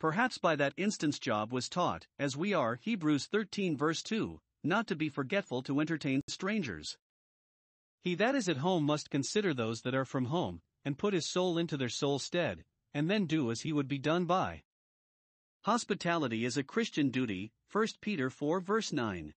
[0.00, 4.88] Perhaps by that instance Job was taught, as we are, Hebrews 13 verse 2, not
[4.88, 6.98] to be forgetful to entertain strangers.
[8.02, 11.30] He that is at home must consider those that are from home, and put his
[11.30, 14.64] soul into their soul's stead, and then do as he would be done by.
[15.64, 19.34] Hospitality is a Christian duty, 1 Peter 4 verse 9.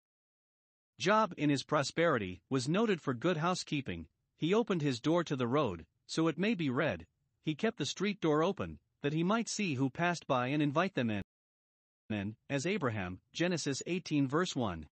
[0.97, 4.07] Job, in his prosperity, was noted for good housekeeping.
[4.37, 7.05] He opened his door to the road, so it may be read,
[7.43, 10.93] he kept the street door open, that he might see who passed by and invite
[10.93, 11.23] them in.
[12.09, 14.87] And, as Abraham, Genesis 18 verse 1.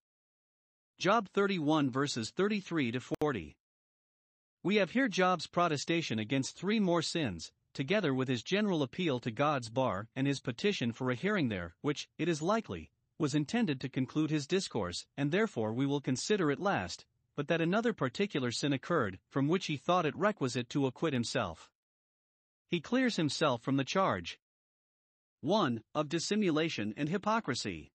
[0.99, 3.55] Job 31 verses 33 to 40.
[4.63, 9.31] We have here Job's protestation against three more sins, together with his general appeal to
[9.31, 13.79] God's bar and his petition for a hearing there, which, it is likely, was intended
[13.81, 17.05] to conclude his discourse, and therefore we will consider it last,
[17.35, 21.69] but that another particular sin occurred, from which he thought it requisite to acquit himself.
[22.67, 24.39] He clears himself from the charge.
[25.41, 25.83] 1.
[25.95, 27.91] Of dissimulation and hypocrisy.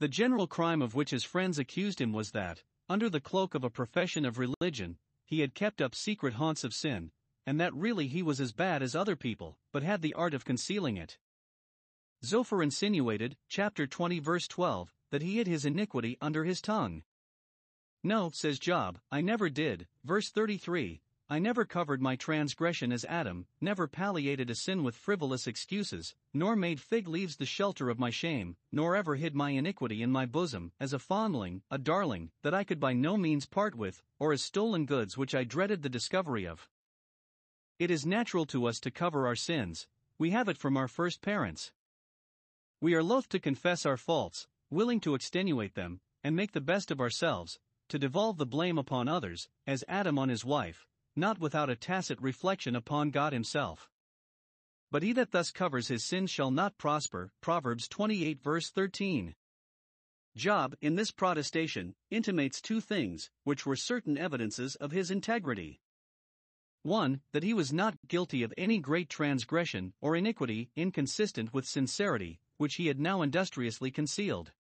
[0.00, 3.64] The general crime of which his friends accused him was that, under the cloak of
[3.64, 7.10] a profession of religion, he had kept up secret haunts of sin,
[7.48, 10.44] and that really he was as bad as other people, but had the art of
[10.44, 11.16] concealing it.
[12.22, 17.04] Zophar insinuated, chapter 20, verse 12, that he hid his iniquity under his tongue.
[18.04, 19.86] No, says Job, I never did.
[20.04, 25.46] Verse 33 I never covered my transgression as Adam, never palliated a sin with frivolous
[25.46, 30.02] excuses, nor made fig leaves the shelter of my shame, nor ever hid my iniquity
[30.02, 33.74] in my bosom, as a fondling, a darling, that I could by no means part
[33.74, 36.68] with, or as stolen goods which I dreaded the discovery of.
[37.78, 39.86] It is natural to us to cover our sins,
[40.18, 41.70] we have it from our first parents.
[42.80, 46.90] We are loath to confess our faults, willing to extenuate them, and make the best
[46.90, 51.70] of ourselves, to devolve the blame upon others, as Adam on his wife, not without
[51.70, 53.88] a tacit reflection upon God Himself.
[54.90, 57.30] But he that thus covers his sins shall not prosper.
[57.40, 59.36] Proverbs 28 verse 13.
[60.36, 65.80] Job, in this protestation, intimates two things, which were certain evidences of his integrity.
[66.82, 67.20] 1.
[67.32, 72.76] That he was not guilty of any great transgression or iniquity inconsistent with sincerity, which
[72.76, 74.52] he had now industriously concealed.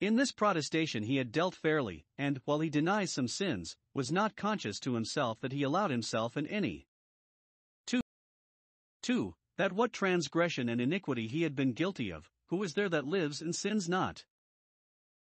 [0.00, 4.34] In this protestation he had dealt fairly, and, while he denies some sins, was not
[4.34, 6.88] conscious to himself that he allowed himself in any.
[7.86, 8.00] 2.
[9.02, 9.34] 2.
[9.58, 13.40] That what transgression and iniquity he had been guilty of, who is there that lives
[13.40, 14.24] and sins not?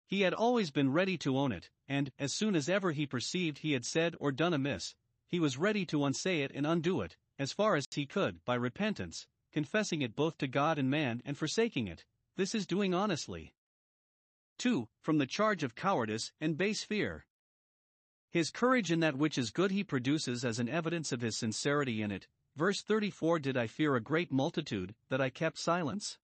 [0.07, 3.59] He had always been ready to own it, and, as soon as ever he perceived
[3.59, 4.95] he had said or done amiss,
[5.29, 8.55] he was ready to unsay it and undo it, as far as he could, by
[8.55, 12.03] repentance, confessing it both to God and man and forsaking it.
[12.35, 13.53] This is doing honestly.
[14.57, 14.89] 2.
[15.01, 17.25] From the charge of cowardice and base fear.
[18.31, 22.01] His courage in that which is good he produces as an evidence of his sincerity
[22.01, 22.27] in it.
[22.55, 26.17] Verse 34 Did I fear a great multitude, that I kept silence?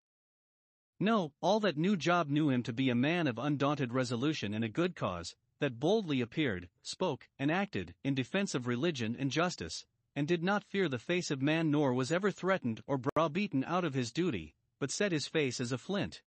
[0.98, 4.62] No, all that knew Job knew him to be a man of undaunted resolution in
[4.62, 9.86] a good cause, that boldly appeared, spoke, and acted in defense of religion and justice,
[10.14, 13.82] and did not fear the face of man nor was ever threatened or browbeaten out
[13.82, 16.20] of his duty, but set his face as a flint.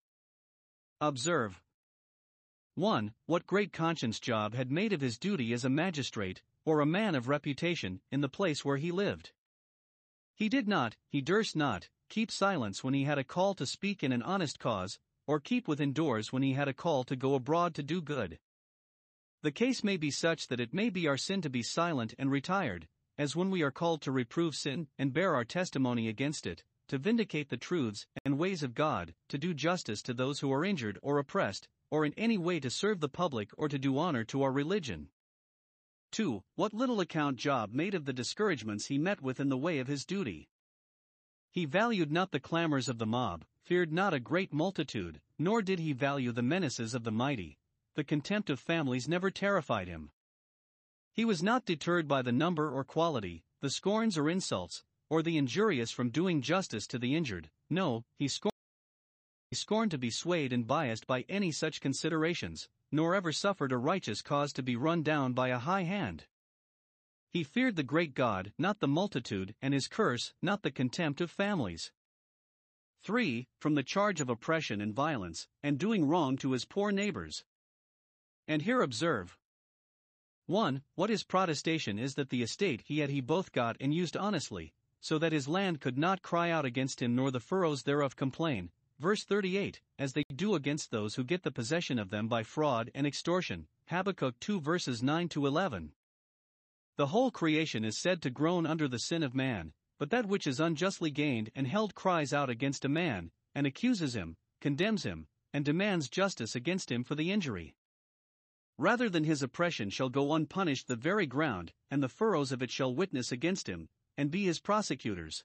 [1.00, 1.62] Observe,
[2.74, 3.14] 1.
[3.28, 7.14] What great conscience Job had made of his duty as a magistrate, or a man
[7.14, 9.34] of reputation, in the place where he lived.
[10.34, 14.04] He did not, he durst not, keep silence when he had a call to speak
[14.04, 17.36] in an honest cause, or keep within doors when he had a call to go
[17.36, 18.40] abroad to do good.
[19.44, 22.32] The case may be such that it may be our sin to be silent and
[22.32, 26.64] retired, as when we are called to reprove sin and bear our testimony against it,
[26.88, 30.66] to vindicate the truths and ways of God, to do justice to those who are
[30.66, 34.24] injured or oppressed, or in any way to serve the public or to do honor
[34.24, 35.10] to our religion.
[36.12, 36.44] 2.
[36.56, 39.88] What little account Job made of the discouragements he met with in the way of
[39.88, 40.50] his duty.
[41.52, 45.80] He valued not the clamors of the mob, feared not a great multitude, nor did
[45.80, 47.58] he value the menaces of the mighty.
[47.98, 50.12] The contempt of families never terrified him.
[51.14, 55.36] He was not deterred by the number or quality, the scorns or insults, or the
[55.36, 57.50] injurious from doing justice to the injured.
[57.72, 58.54] No, he scorned
[59.52, 64.22] scorned to be swayed and biased by any such considerations, nor ever suffered a righteous
[64.22, 66.28] cause to be run down by a high hand.
[67.32, 71.32] He feared the great God, not the multitude, and his curse, not the contempt of
[71.32, 71.92] families.
[73.02, 73.48] 3.
[73.60, 77.44] From the charge of oppression and violence, and doing wrong to his poor neighbors.
[78.48, 79.38] And here observe
[80.46, 80.82] 1.
[80.96, 84.74] What is protestation is that the estate he had he both got and used honestly,
[85.02, 88.72] so that his land could not cry out against him nor the furrows thereof complain,
[89.00, 92.90] Verse 38 As they do against those who get the possession of them by fraud
[92.96, 93.68] and extortion.
[93.90, 95.92] Habakkuk 2 verses 9 to 11.
[96.96, 100.48] The whole creation is said to groan under the sin of man, but that which
[100.48, 105.28] is unjustly gained and held cries out against a man, and accuses him, condemns him,
[105.54, 107.76] and demands justice against him for the injury.
[108.78, 112.70] Rather than his oppression shall go unpunished the very ground, and the furrows of it
[112.70, 115.44] shall witness against him, and be his prosecutors.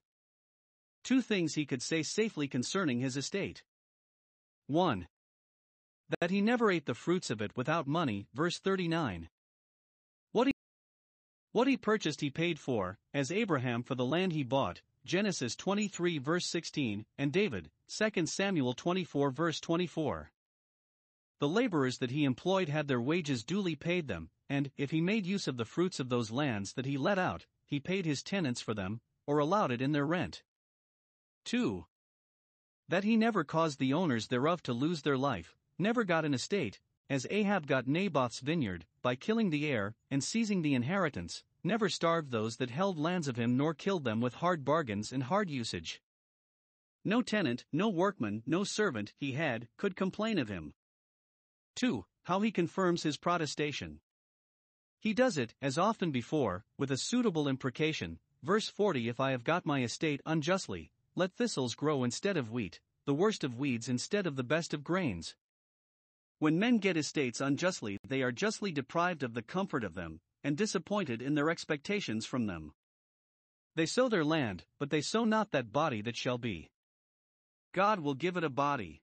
[1.03, 3.63] Two things he could say safely concerning his estate.
[4.67, 5.09] 1.
[6.21, 9.31] That he never ate the fruits of it without money, verse 39.
[10.33, 10.53] What he,
[11.53, 16.19] what he purchased he paid for, as Abraham for the land he bought, Genesis 23
[16.19, 20.31] verse 16, and David, 2 Samuel 24 verse 24.
[21.43, 25.27] The laborers that he employed had their wages duly paid them, and, if he made
[25.27, 28.61] use of the fruits of those lands that he let out, he paid his tenants
[28.61, 30.45] for them, or allowed it in their rent.
[31.47, 31.85] 2.
[32.87, 36.79] That he never caused the owners thereof to lose their life, never got an estate,
[37.11, 42.31] as Ahab got Naboth's vineyard, by killing the heir, and seizing the inheritance, never starved
[42.31, 46.01] those that held lands of him nor killed them with hard bargains and hard usage.
[47.05, 50.75] No tenant, no workman, no servant he had, could complain of him.
[51.77, 52.05] 2.
[52.25, 54.01] How he confirms his protestation.
[55.01, 58.19] He does it, as often before, with a suitable imprecation.
[58.43, 62.81] Verse 40 If I have got my estate unjustly, let thistles grow instead of wheat,
[63.05, 65.35] the worst of weeds instead of the best of grains.
[66.39, 70.57] When men get estates unjustly, they are justly deprived of the comfort of them, and
[70.57, 72.73] disappointed in their expectations from them.
[73.75, 76.71] They sow their land, but they sow not that body that shall be.
[77.73, 79.02] God will give it a body.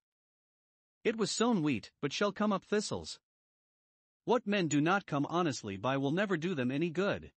[1.04, 3.20] It was sown wheat, but shall come up thistles.
[4.26, 7.32] What men do not come honestly by will never do them any good.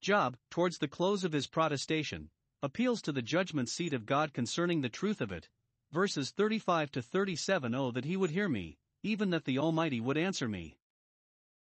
[0.00, 2.30] Job, towards the close of his protestation,
[2.62, 5.48] appeals to the judgment seat of God concerning the truth of it.
[5.92, 10.18] Verses 35 to 37 Oh, that he would hear me, even that the Almighty would
[10.18, 10.76] answer me.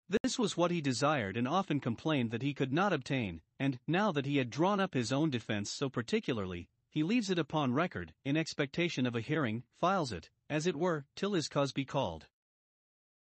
[0.08, 4.10] This was what he desired and often complained that he could not obtain, and, now
[4.10, 8.12] that he had drawn up his own defense so particularly, he leaves it upon record,
[8.24, 12.26] in expectation of a hearing, files it, as it were, till his cause be called.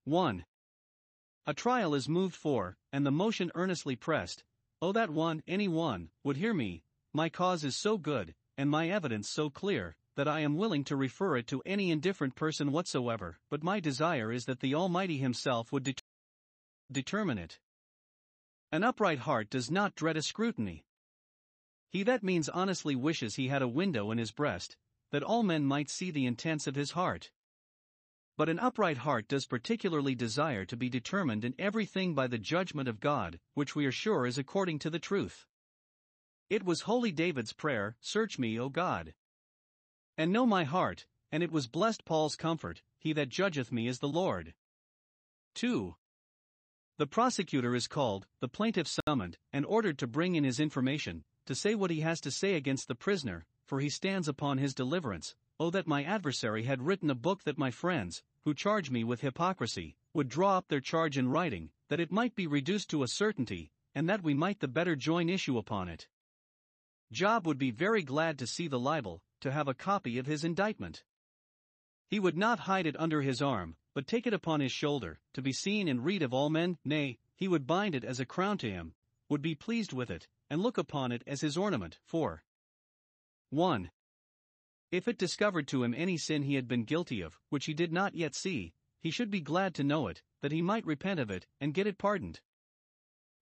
[0.05, 0.45] 1.
[1.47, 4.45] A trial is moved for, and the motion earnestly pressed,
[4.81, 6.83] Oh, that one, any one, would hear me,
[7.13, 10.97] my cause is so good, and my evidence so clear, that I am willing to
[10.97, 15.71] refer it to any indifferent person whatsoever, but my desire is that the Almighty Himself
[15.73, 16.03] would det-
[16.91, 17.61] determine it.
[18.73, 20.85] An upright heart does not dread a scrutiny.
[21.93, 24.77] He that means honestly wishes he had a window in his breast,
[25.13, 27.31] that all men might see the intents of his heart.
[28.37, 32.89] But an upright heart does particularly desire to be determined in everything by the judgment
[32.89, 35.47] of God, which we are sure is according to the truth.
[36.51, 39.15] It was holy David's prayer Search me, O God
[40.17, 43.99] and know my heart, and it was blessed Paul's comfort, he that judgeth me is
[43.99, 44.55] the Lord.
[45.55, 45.97] 2.
[46.99, 51.55] The prosecutor is called, the plaintiff summoned, and ordered to bring in his information, to
[51.55, 55.35] say what he has to say against the prisoner, for he stands upon his deliverance.
[55.59, 59.21] Oh, that my adversary had written a book that my friends, who charge me with
[59.21, 63.09] hypocrisy, would draw up their charge in writing, that it might be reduced to a
[63.09, 66.09] certainty, and that we might the better join issue upon it.
[67.13, 70.45] Job would be very glad to see the libel, to have a copy of his
[70.45, 71.05] indictment.
[72.09, 75.43] He would not hide it under his arm, but take it upon his shoulder, to
[75.43, 78.59] be seen and read of all men, nay, he would bind it as a crown
[78.59, 78.95] to him,
[79.29, 81.99] would be pleased with it, and look upon it as his ornament.
[82.05, 82.45] 4.
[83.49, 83.91] 1.
[84.91, 87.91] If it discovered to him any sin he had been guilty of, which he did
[87.91, 91.31] not yet see, he should be glad to know it, that he might repent of
[91.31, 92.41] it, and get it pardoned.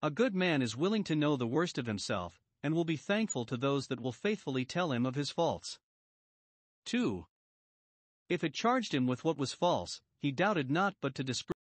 [0.01, 3.45] A good man is willing to know the worst of himself, and will be thankful
[3.45, 5.81] to those that will faithfully tell him of his faults.
[6.85, 7.27] 2.
[8.29, 11.57] If it charged him with what was false, he doubted not but to disprove,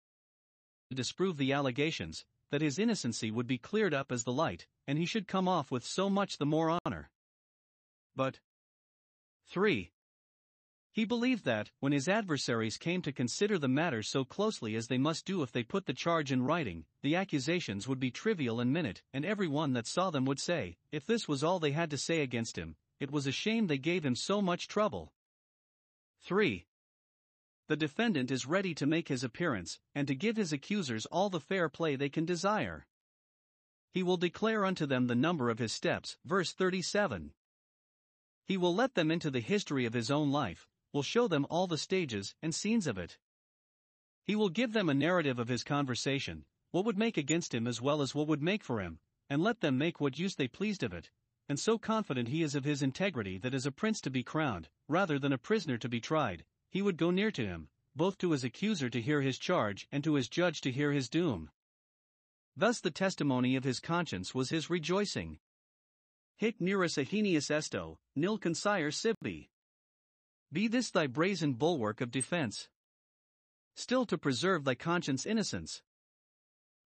[0.94, 5.07] disprove the allegations, that his innocency would be cleared up as the light, and he
[5.07, 7.11] should come off with so much the more honor.
[8.14, 8.40] But
[9.48, 9.90] 3.
[10.92, 14.98] He believed that, when his adversaries came to consider the matter so closely as they
[14.98, 18.72] must do if they put the charge in writing, the accusations would be trivial and
[18.72, 21.90] minute, and every one that saw them would say, if this was all they had
[21.90, 25.12] to say against him, it was a shame they gave him so much trouble.
[26.22, 26.66] 3.
[27.71, 31.39] The defendant is ready to make his appearance, and to give his accusers all the
[31.39, 32.89] fair play they can desire.
[33.93, 37.33] He will declare unto them the number of his steps, verse 37.
[38.45, 41.68] He will let them into the history of his own life, will show them all
[41.68, 43.18] the stages and scenes of it.
[44.25, 47.81] He will give them a narrative of his conversation, what would make against him as
[47.81, 48.99] well as what would make for him,
[49.29, 51.12] and let them make what use they pleased of it,
[51.49, 54.68] and so confident he is of his integrity that as a prince to be crowned,
[54.89, 58.31] rather than a prisoner to be tried, he would go near to him, both to
[58.31, 61.51] his accuser to hear his charge and to his judge to hear his doom.
[62.57, 65.39] Thus the testimony of his conscience was his rejoicing.
[66.37, 69.51] Hic neris ahenius esto, nil consire sibi.
[70.53, 72.68] Be this thy brazen bulwark of defense.
[73.75, 75.83] Still to preserve thy conscience innocence.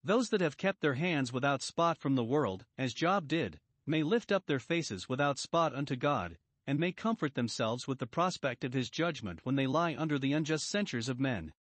[0.02, 4.02] Those that have kept their hands without spot from the world, as Job did, may
[4.02, 8.64] lift up their faces without spot unto God, and may comfort themselves with the prospect
[8.64, 11.52] of his judgment when they lie under the unjust censures of men.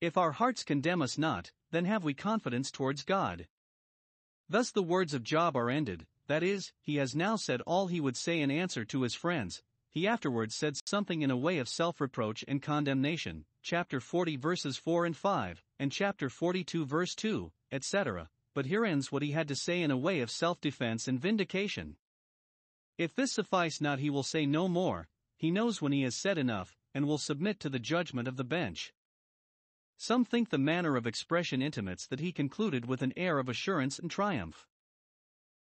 [0.00, 3.46] If our hearts condemn us not, then have we confidence towards God.
[4.48, 8.00] Thus the words of Job are ended, that is, he has now said all he
[8.00, 9.62] would say in answer to his friends.
[9.90, 14.76] He afterwards said something in a way of self reproach and condemnation, chapter 40 verses
[14.76, 19.48] 4 and 5, and chapter 42 verse 2, etc but here ends what he had
[19.48, 21.96] to say in a way of self defense and vindication.
[23.00, 26.36] If this suffice not, he will say no more, he knows when he has said
[26.36, 28.92] enough, and will submit to the judgment of the bench.
[29.96, 33.98] Some think the manner of expression intimates that he concluded with an air of assurance
[33.98, 34.66] and triumph.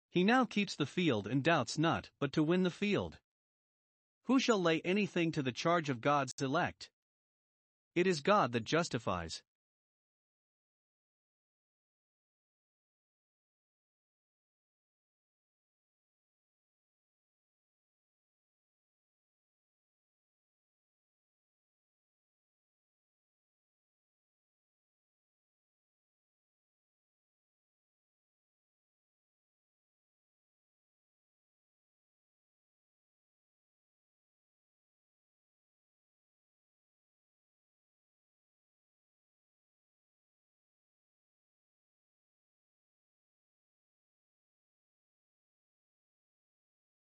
[0.09, 3.19] He now keeps the field and doubts not, but to win the field.
[4.25, 6.89] Who shall lay anything to the charge of God's elect?
[7.95, 9.43] It is God that justifies.